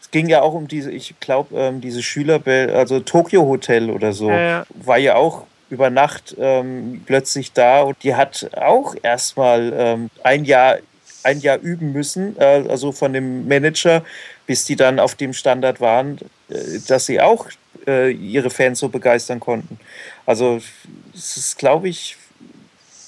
[0.03, 2.41] es ging ja auch um diese, ich glaube, ähm, diese Schüler,
[2.75, 4.67] also Tokyo Hotel oder so, Ja, ja.
[4.75, 10.45] war ja auch über Nacht ähm, plötzlich da und die hat auch erstmal ähm, ein
[10.45, 10.77] Jahr
[11.25, 14.05] ein Jahr üben müssen, äh, also von dem Manager,
[14.47, 16.19] bis die dann auf dem Standard waren,
[16.51, 17.47] äh, dass sie auch
[17.87, 19.79] äh, ihre Fans so begeistern konnten.
[20.27, 20.61] Also
[21.15, 22.19] es ist, glaube ich,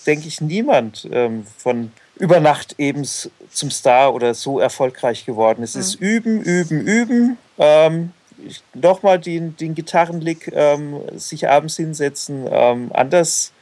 [0.07, 3.07] denke ich, niemand ähm, von über Nacht eben
[3.51, 5.63] zum Star oder so erfolgreich geworden.
[5.63, 7.39] Es ist üben, üben, üben.
[7.59, 8.13] Ähm,
[8.75, 12.47] Nochmal den, den Gitarrenlick ähm, sich abends hinsetzen.
[12.51, 13.53] Ähm, anders,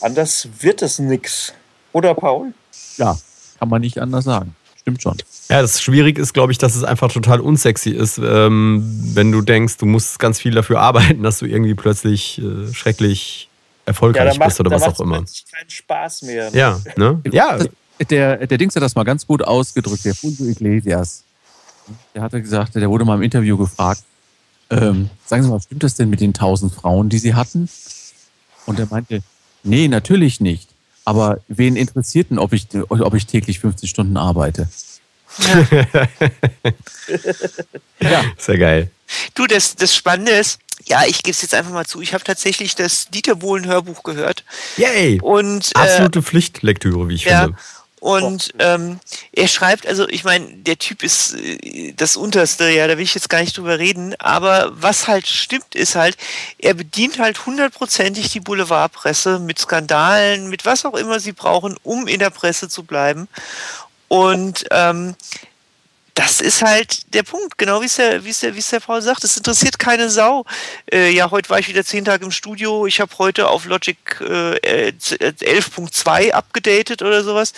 [0.00, 1.54] anders wird es nix.
[1.92, 2.52] Oder Paul?
[2.96, 3.16] Ja,
[3.58, 4.54] kann man nicht anders sagen.
[4.80, 5.16] Stimmt schon.
[5.48, 8.82] Ja, das schwierig ist, glaube ich, dass es einfach total unsexy ist, ähm,
[9.14, 13.48] wenn du denkst, du musst ganz viel dafür arbeiten, dass du irgendwie plötzlich äh, schrecklich
[13.86, 15.18] erfolgreich bist oder da was auch immer.
[15.18, 16.50] plötzlich keinen Spaß mehr.
[16.52, 17.20] Ja, ne?
[17.32, 17.58] Ja,
[18.10, 21.24] Der, der Dings hat das mal ganz gut ausgedrückt, der Fulvio Iglesias.
[22.14, 24.02] Der hatte gesagt, der wurde mal im Interview gefragt,
[24.70, 27.68] ähm, sagen Sie mal, stimmt das denn mit den tausend Frauen, die Sie hatten?
[28.66, 29.22] Und er meinte,
[29.62, 30.68] nee, natürlich nicht.
[31.04, 34.68] Aber wen interessiert denn, ob ich, ob ich täglich 50 Stunden arbeite?
[38.00, 38.90] ja geil.
[39.34, 42.24] du, das, das Spannende ist, ja, ich gebe es jetzt einfach mal zu, ich habe
[42.24, 44.44] tatsächlich das Dieter Bohlen Hörbuch gehört.
[44.76, 45.20] Yay!
[45.20, 47.44] Und äh, Absolute Pflichtlektüre, wie ich Ja.
[47.44, 47.58] finde.
[48.00, 49.00] Und ähm,
[49.32, 53.14] er schreibt, also ich meine, der Typ ist äh, das Unterste, ja, da will ich
[53.14, 56.16] jetzt gar nicht drüber reden, aber was halt stimmt, ist halt,
[56.58, 62.06] er bedient halt hundertprozentig die Boulevardpresse mit Skandalen, mit was auch immer sie brauchen, um
[62.06, 63.28] in der Presse zu bleiben.
[64.08, 65.14] Und ähm,
[66.18, 69.22] das ist halt der Punkt, genau wie es der, wie es der, der Paul sagt.
[69.22, 70.44] Es interessiert keine Sau.
[70.92, 72.86] Äh, ja, heute war ich wieder zehn Tage im Studio.
[72.86, 77.52] Ich habe heute auf Logic äh, 11.2 abgedatet oder sowas.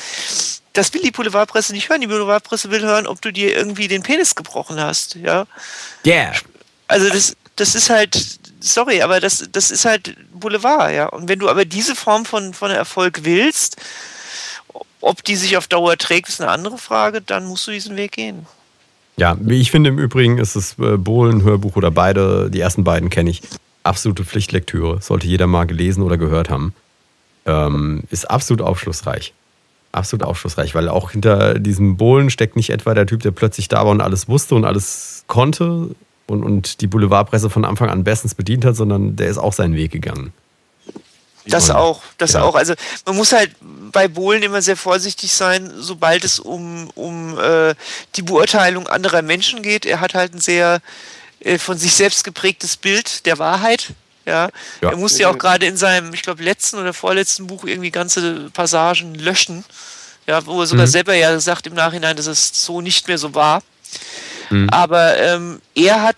[0.74, 2.02] Das will die Boulevardpresse nicht hören.
[2.02, 5.14] Die Boulevardpresse will hören, ob du dir irgendwie den Penis gebrochen hast.
[5.14, 5.46] Ja,
[6.04, 6.34] Yeah!
[6.86, 11.06] also das, das ist halt, sorry, aber das, das ist halt Boulevard, ja.
[11.06, 13.76] Und wenn du aber diese Form von, von Erfolg willst,
[15.00, 18.12] ob die sich auf Dauer trägt, ist eine andere Frage, dann musst du diesen Weg
[18.12, 18.46] gehen.
[19.16, 23.10] Ja, ich finde im Übrigen ist es äh, Bohlen, Hörbuch oder beide, die ersten beiden
[23.10, 23.42] kenne ich.
[23.82, 25.02] Absolute Pflichtlektüre.
[25.02, 26.74] Sollte jeder mal gelesen oder gehört haben.
[27.44, 29.34] Ähm, ist absolut aufschlussreich.
[29.92, 33.84] Absolut aufschlussreich, weil auch hinter diesem Bohlen steckt nicht etwa der Typ, der plötzlich da
[33.84, 35.90] war und alles wusste und alles konnte
[36.26, 39.74] und, und die Boulevardpresse von Anfang an bestens bedient hat, sondern der ist auch seinen
[39.74, 40.32] Weg gegangen.
[41.50, 42.42] Das auch, das ja.
[42.42, 42.54] auch.
[42.54, 42.74] Also
[43.06, 47.74] man muss halt bei Bohlen immer sehr vorsichtig sein, sobald es um, um äh,
[48.16, 49.86] die Beurteilung anderer Menschen geht.
[49.86, 50.80] Er hat halt ein sehr
[51.40, 53.88] äh, von sich selbst geprägtes Bild der Wahrheit.
[54.26, 54.50] Ja.
[54.80, 54.90] Ja.
[54.90, 58.50] Er musste ja auch gerade in seinem, ich glaube, letzten oder vorletzten Buch irgendwie ganze
[58.50, 59.64] Passagen löschen.
[60.26, 60.90] Ja, wo er sogar Mhm.
[60.90, 63.62] selber ja sagt im Nachhinein, dass es so nicht mehr so war.
[64.50, 64.68] Mhm.
[64.70, 66.16] Aber ähm, er hat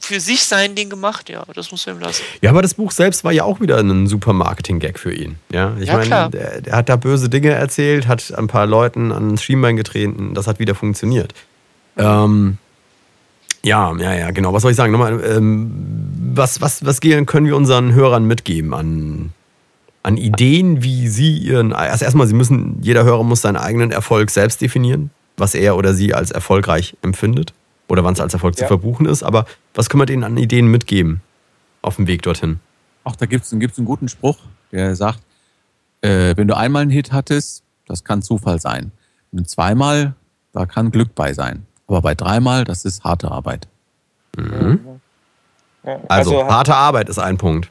[0.00, 2.22] für sich sein Ding gemacht, ja, das muss man ihm lassen.
[2.40, 5.36] Ja, aber das Buch selbst war ja auch wieder ein super Marketing-Gag für ihn.
[5.52, 9.12] Ja, ich Ja, meine, der, der hat da böse Dinge erzählt, hat ein paar Leuten
[9.12, 11.34] ans Schienbein getreten, das hat wieder funktioniert.
[11.96, 12.58] Ähm,
[13.64, 14.52] ja, ja, ja, genau.
[14.52, 14.92] Was soll ich sagen?
[14.92, 15.72] Nochmal, ähm,
[16.34, 19.32] was, was, was können wir unseren Hörern mitgeben an,
[20.02, 21.72] an Ideen, wie sie ihren.
[21.72, 25.94] Also erstmal, sie müssen, jeder Hörer muss seinen eigenen Erfolg selbst definieren, was er oder
[25.94, 27.54] sie als erfolgreich empfindet.
[27.88, 28.68] Oder wann es als Erfolg zu Ja.
[28.68, 29.22] verbuchen ist.
[29.22, 31.20] Aber was können wir denen an Ideen mitgeben
[31.82, 32.60] auf dem Weg dorthin?
[33.04, 34.38] Ach, da gibt es gibt's einen guten Spruch,
[34.72, 35.20] der sagt,
[36.00, 38.92] äh, wenn du einmal einen Hit hattest, das kann Zufall sein.
[39.32, 40.14] Du zweimal,
[40.52, 41.66] da kann Glück bei sein.
[41.86, 43.68] Aber bei dreimal, das ist harte Arbeit.
[44.38, 44.78] Ja,
[46.08, 47.68] Also, harte Arbeit ist ein Punkt.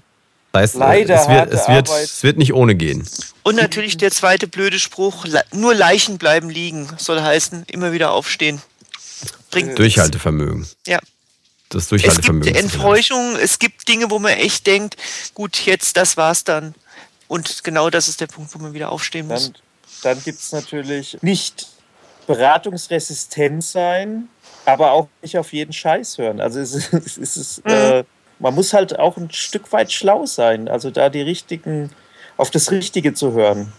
[0.52, 3.04] Das heißt, Leider es, wird, es, wird, es wird nicht ohne gehen.
[3.42, 8.62] Und natürlich der zweite blöde Spruch, nur Leichen bleiben liegen, soll heißen, immer wieder aufstehen.
[9.54, 9.78] Bringt nichts.
[9.78, 10.68] Durchhaltevermögen.
[10.88, 11.00] Ja.
[11.70, 12.54] Das Es gibt Durchhaltevermögen.
[12.54, 12.76] ist vielleicht.
[12.76, 14.98] Enttäuschung, es gibt Dinge, wo man echt denkt,
[15.34, 16.76] gut, jetzt, das war's dann.
[17.28, 19.54] Und genau das ist der Punkt, wo man wieder aufstehen muss.
[20.02, 21.68] Dann, dann gibt es natürlich nicht
[22.28, 24.28] beratungsresistent sein,
[24.66, 26.42] aber auch nicht auf jeden Scheiß hören.
[26.42, 28.04] Also es ist, es ist, äh,
[28.40, 31.90] man muss halt auch ein Stück weit schlau sein, also da die richtigen,
[32.38, 33.72] auf das Richtige zu hören.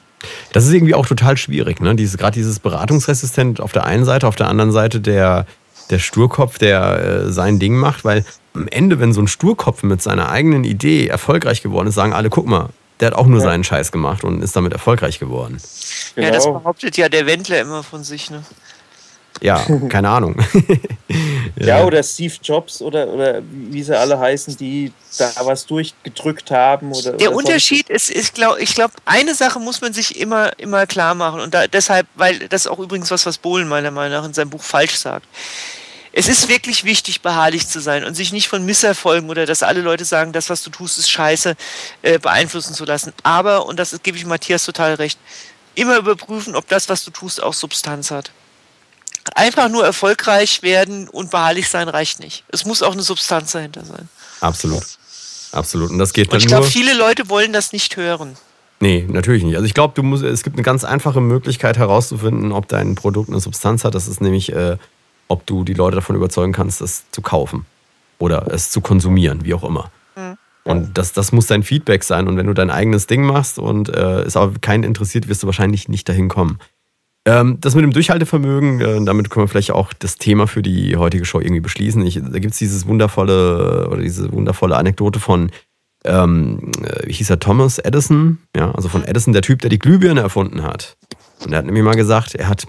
[0.52, 1.94] Das ist irgendwie auch total schwierig, ne?
[1.94, 5.46] Dieses, Gerade dieses Beratungsresistent auf der einen Seite, auf der anderen Seite der,
[5.90, 8.24] der Sturkopf, der äh, sein Ding macht, weil
[8.54, 12.30] am Ende, wenn so ein Sturkopf mit seiner eigenen Idee erfolgreich geworden ist, sagen alle,
[12.30, 12.68] guck mal,
[13.00, 13.46] der hat auch nur Ja.
[13.46, 15.58] seinen Scheiß gemacht und ist damit erfolgreich geworden.
[16.16, 16.60] Ja, das Genau.
[16.60, 18.30] behauptet ja der Wendler immer von sich.
[18.30, 18.42] Ne?
[19.42, 20.36] Ja, keine Ahnung.
[21.56, 26.92] Ja, oder Steve Jobs oder, oder wie sie alle heißen, die da was durchgedrückt haben.
[26.92, 30.58] Oder, Der oder Unterschied ist, ist glaub, ich glaube, eine Sache muss man sich immer,
[30.58, 31.40] immer klar machen.
[31.40, 34.34] Und da, deshalb, weil das ist auch übrigens was, was Bohlen meiner Meinung nach in
[34.34, 35.26] seinem Buch falsch sagt.
[36.16, 39.80] Es ist wirklich wichtig, beharrlich zu sein und sich nicht von Misserfolgen oder dass alle
[39.80, 41.56] Leute sagen, das, was du tust, ist scheiße,
[42.02, 43.12] äh, beeinflussen zu lassen.
[43.24, 45.18] Aber, und das gebe ich Matthias total recht,
[45.74, 48.30] immer überprüfen, ob das, was du tust, auch Substanz hat.
[49.34, 52.44] Einfach nur erfolgreich werden und beharrlich sein reicht nicht.
[52.48, 54.08] Es muss auch eine Substanz dahinter sein.
[54.40, 54.82] Absolut.
[55.52, 55.90] Absolut.
[55.90, 56.58] Und das geht Und dann ich nur.
[56.60, 58.36] glaube, viele Leute wollen das nicht hören.
[58.80, 59.54] Nee, natürlich nicht.
[59.54, 63.30] Also ich glaube, du musst, es gibt eine ganz einfache Möglichkeit herauszufinden, ob dein Produkt
[63.30, 63.94] eine Substanz hat.
[63.94, 64.76] Das ist nämlich, äh,
[65.28, 67.66] ob du die Leute davon überzeugen kannst, es zu kaufen
[68.18, 69.90] oder es zu konsumieren, wie auch immer.
[70.64, 72.26] Und das, das muss dein Feedback sein.
[72.26, 75.46] Und wenn du dein eigenes Ding machst und äh, es aber keinen interessiert, wirst du
[75.46, 76.58] wahrscheinlich nicht dahin kommen.
[77.26, 80.96] Ähm, das mit dem Durchhaltevermögen, äh, damit können wir vielleicht auch das Thema für die
[80.96, 82.04] heutige Show irgendwie beschließen.
[82.04, 85.50] Ich, da gibt es dieses wundervolle oder diese wundervolle Anekdote von
[86.04, 89.78] ähm, äh, wie hieß er, Thomas Edison, ja, also von Edison, der Typ, der die
[89.78, 90.96] Glühbirne erfunden hat.
[91.44, 92.66] Und er hat nämlich mal gesagt, er hat,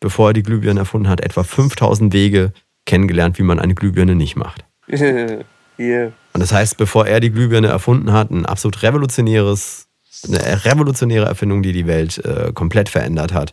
[0.00, 2.52] bevor er die Glühbirne erfunden hat, etwa 5000 Wege
[2.86, 4.64] kennengelernt, wie man eine Glühbirne nicht macht.
[4.88, 6.12] Hier.
[6.32, 9.86] Und das heißt, bevor er die Glühbirne erfunden hat, ein absolut revolutionäres,
[10.26, 13.52] eine revolutionäre Erfindung, die die Welt äh, komplett verändert hat,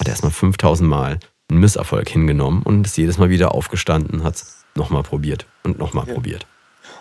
[0.00, 1.18] hat er erstmal 5000 Mal
[1.48, 6.06] einen Misserfolg hingenommen und ist jedes Mal wieder aufgestanden, hat es nochmal probiert und nochmal
[6.06, 6.14] Ja.
[6.14, 6.46] probiert.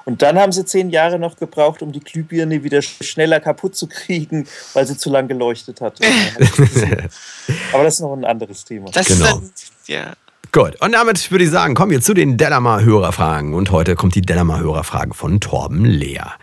[0.05, 3.87] Und dann haben sie zehn Jahre noch gebraucht, um die Glühbirne wieder schneller kaputt zu
[3.87, 5.99] kriegen, weil sie zu lang geleuchtet hat.
[7.73, 8.89] Aber das ist noch ein anderes Thema.
[8.91, 9.25] Das Genau.
[9.25, 9.51] ist dann,
[9.87, 10.13] ja.
[10.51, 13.53] Gut, und damit würde ich sagen, kommen wir zu den Delamar-Hörerfragen.
[13.55, 16.33] Und heute kommt die Delamar-Hörerfrage von Torben Lehr.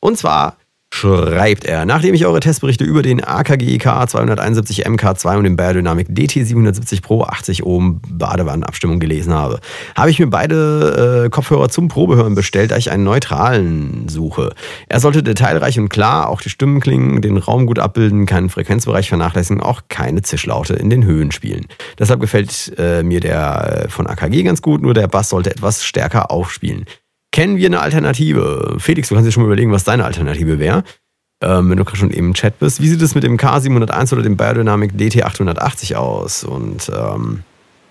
[0.00, 0.56] Und zwar
[0.94, 6.06] schreibt er, nachdem ich eure Testberichte über den AKG K 271 MK2 und den Biodynamic
[6.10, 9.60] DT 770 Pro 80 Ohm Badewannenabstimmung gelesen habe,
[9.96, 14.52] habe ich mir beide äh, Kopfhörer zum Probehören bestellt, da ich einen neutralen suche.
[14.86, 19.08] Er sollte detailreich und klar, auch die Stimmen klingen, den Raum gut abbilden, keinen Frequenzbereich
[19.08, 21.68] vernachlässigen, auch keine Zischlaute in den Höhen spielen.
[21.98, 25.84] Deshalb gefällt äh, mir der äh, von AKG ganz gut, nur der Bass sollte etwas
[25.84, 26.84] stärker aufspielen.
[27.32, 28.76] Kennen wir eine Alternative?
[28.78, 30.84] Felix, du kannst dir schon mal überlegen, was deine Alternative wäre.
[31.42, 32.80] Ähm, wenn du gerade schon eben im Chat bist.
[32.80, 36.44] Wie sieht es mit dem K701 oder dem Biodynamic DT880 aus?
[36.44, 37.40] Und ähm,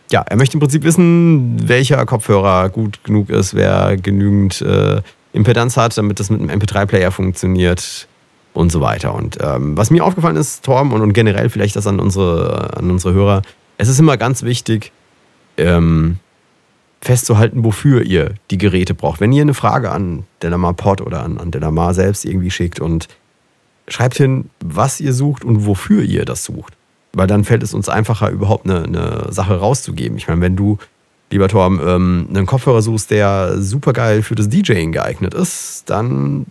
[0.10, 5.02] ja, er möchte im Prinzip wissen, welcher Kopfhörer gut genug ist, wer genügend äh,
[5.34, 8.08] Impedanz hat, damit das mit einem MP3-Player funktioniert
[8.54, 9.16] und so weiter.
[9.16, 12.90] Und ähm, was mir aufgefallen ist, Torben, und, und generell vielleicht das an unsere, an
[12.92, 13.42] unsere Hörer,
[13.78, 14.92] es ist immer ganz wichtig,
[15.58, 16.20] ähm,
[17.02, 19.20] festzuhalten, wofür ihr die Geräte braucht.
[19.20, 23.08] Wenn ihr eine Frage an Delamar Pod oder an, an Delamar selbst irgendwie schickt und
[23.88, 26.74] schreibt hin, was ihr sucht und wofür ihr das sucht.
[27.14, 30.18] Weil dann fällt es uns einfacher, überhaupt eine, eine Sache rauszugeben.
[30.18, 30.78] Ich meine, wenn du,
[31.30, 36.46] lieber Torben, ähm, einen Kopfhörer suchst, der super geil für das DJing geeignet ist, dann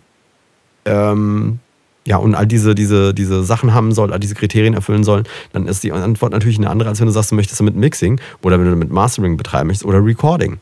[0.85, 1.59] ähm,
[2.05, 5.67] ja, und all diese, diese, diese Sachen haben soll, all diese Kriterien erfüllen sollen, dann
[5.67, 8.57] ist die Antwort natürlich eine andere, als wenn du sagst, du möchtest damit Mixing oder
[8.57, 10.59] wenn du damit Mastering betreiben möchtest oder Recording.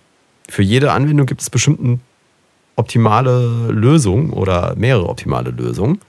[0.50, 2.00] Für jede Anwendung gibt es bestimmt eine
[2.76, 6.02] optimale Lösung oder mehrere optimale Lösungen.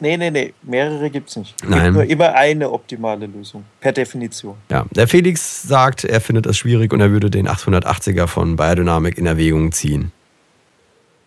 [0.00, 1.54] Nee, nee, nee, mehrere gibt es nicht.
[1.62, 1.84] Es Nein.
[1.84, 4.56] gibt nur immer eine optimale Lösung, per Definition.
[4.70, 9.18] Ja, der Felix sagt, er findet es schwierig und er würde den 880er von Biodynamic
[9.18, 10.10] in Erwägung ziehen.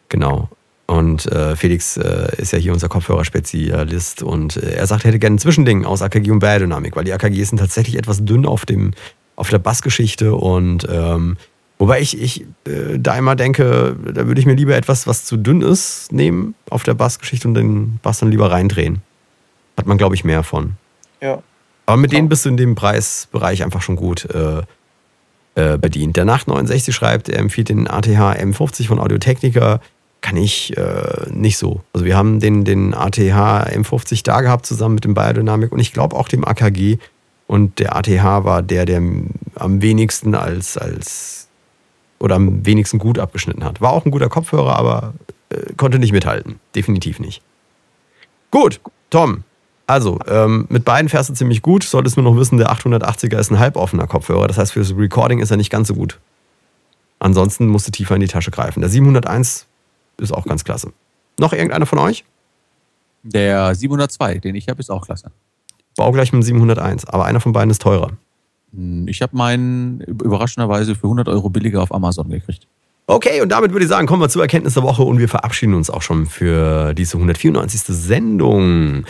[0.09, 0.49] Genau.
[0.88, 5.19] Und äh, Felix äh, ist ja hier unser Kopfhörerspezialist und äh, er sagt, er hätte
[5.19, 8.65] gerne ein Zwischending aus AKG und Biodynamic, weil die AKGs sind tatsächlich etwas dünn auf,
[8.65, 8.93] dem,
[9.35, 11.38] auf der Bassgeschichte und ähm,
[11.79, 15.38] Wobei ich, ich äh, da immer denke, da würde ich mir lieber etwas, was zu
[15.38, 19.03] dünn ist, nehmen auf der Bassgeschichte und den Bass dann lieber reindrehen.
[19.77, 20.73] Hat man, glaube ich, mehr von.
[21.21, 21.43] Ja.
[21.85, 24.63] Aber mit denen bist du in dem Preisbereich einfach schon gut äh,
[25.53, 26.17] äh, bedient.
[26.17, 29.79] Der Nacht 69 schreibt, er empfiehlt den ATH M50 von Audiotechnica.
[30.22, 31.82] Kann ich äh, nicht so.
[31.93, 35.93] Also wir haben den, den ATH M50 da gehabt, zusammen mit dem Biodynamic und ich
[35.93, 36.97] glaube auch dem AKG.
[37.47, 41.47] Und der ATH war der, der am wenigsten als, als
[42.20, 43.80] oder am wenigsten gut abgeschnitten hat.
[43.80, 45.13] War auch ein guter Kopfhörer, aber
[45.49, 46.59] äh, konnte nicht mithalten.
[46.76, 47.41] Definitiv nicht.
[48.51, 49.43] Gut, Tom.
[49.86, 51.84] Also, ähm, mit beiden fährst du ziemlich gut.
[51.84, 54.47] Solltest nur noch wissen, der 880er ist ein halboffener Kopfhörer.
[54.47, 56.20] Das heißt, für das Recording ist er nicht ganz so gut.
[57.20, 58.82] Ansonsten musst du tiefer in die Tasche greifen.
[58.82, 59.65] Der 701
[60.18, 60.91] ist auch ganz klasse.
[61.39, 62.26] Noch irgendeiner von euch?
[63.24, 65.32] Der 702, den ich habe, ist auch klasse.
[65.95, 68.11] Bau gleich mit dem 701, aber einer von beiden ist teurer.
[68.74, 72.68] Hm, Ich habe meinen überraschenderweise für 100 Euro billiger auf Amazon gekriegt.
[73.07, 75.74] Okay, und damit würde ich sagen, kommen wir zur Erkenntnis der Woche und wir verabschieden
[75.74, 77.82] uns auch schon für diese 194.
[77.84, 79.05] Sendung.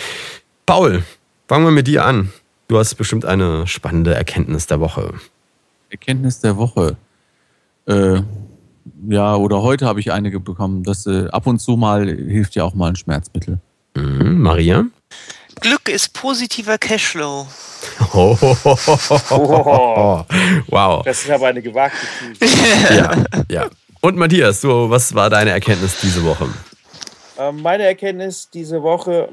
[0.67, 1.03] Paul,
[1.47, 2.31] fangen wir mit dir an.
[2.67, 5.13] Du hast bestimmt eine spannende Erkenntnis der Woche.
[5.89, 6.97] Erkenntnis der Woche.
[7.87, 8.21] Äh,
[9.09, 12.63] ja, oder heute habe ich einige bekommen, dass äh, ab und zu mal hilft ja
[12.63, 13.59] auch mal ein Schmerzmittel.
[13.95, 14.85] Mhm, Maria?
[15.59, 17.47] Glück ist positiver Cashflow.
[18.13, 18.37] Oh,
[20.67, 21.03] wow.
[21.03, 21.97] Das ist aber eine gewagte
[22.39, 22.55] These.
[22.95, 23.67] Ja, ja.
[24.01, 26.47] Und Matthias, du, was war deine Erkenntnis diese Woche?
[27.39, 29.29] Ähm, meine Erkenntnis diese Woche,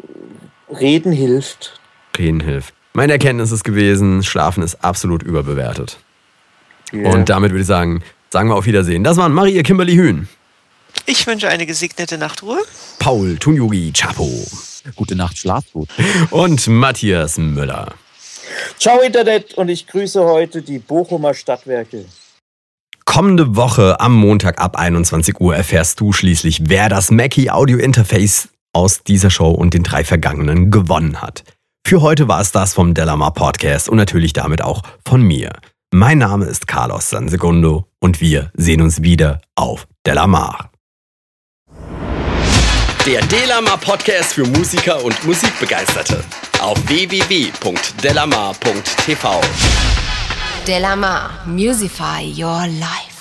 [0.68, 1.78] Reden hilft.
[2.16, 2.74] Reden hilft.
[2.94, 5.98] Meine Erkenntnis ist gewesen, Schlafen ist absolut überbewertet.
[6.92, 7.10] Ja.
[7.10, 8.02] Und damit würde ich sagen,
[8.34, 9.04] sagen wir auf Wiedersehen.
[9.04, 10.26] Das waren Maria Kimberly Hühn,
[11.06, 12.58] Ich wünsche eine gesegnete Nachtruhe.
[12.98, 14.28] Paul Tunjugi Chapo
[14.96, 15.88] Gute Nacht, schlaf gut.
[16.30, 17.94] und Matthias Müller.
[18.78, 22.06] Ciao Internet und ich grüße heute die Bochumer Stadtwerke.
[23.04, 28.48] Kommende Woche am Montag ab 21 Uhr erfährst du schließlich, wer das Mackie Audio Interface
[28.72, 31.44] aus dieser Show und den drei vergangenen gewonnen hat.
[31.86, 35.52] Für heute war es das vom Delamar Podcast und natürlich damit auch von mir.
[35.96, 40.72] Mein Name ist Carlos Sansegundo und wir sehen uns wieder auf Delamar.
[43.06, 46.24] Der Delamar Podcast für Musiker und Musikbegeisterte.
[46.60, 49.40] Auf www.delamar.tv.
[50.66, 53.13] Delamar, Musify Your Life.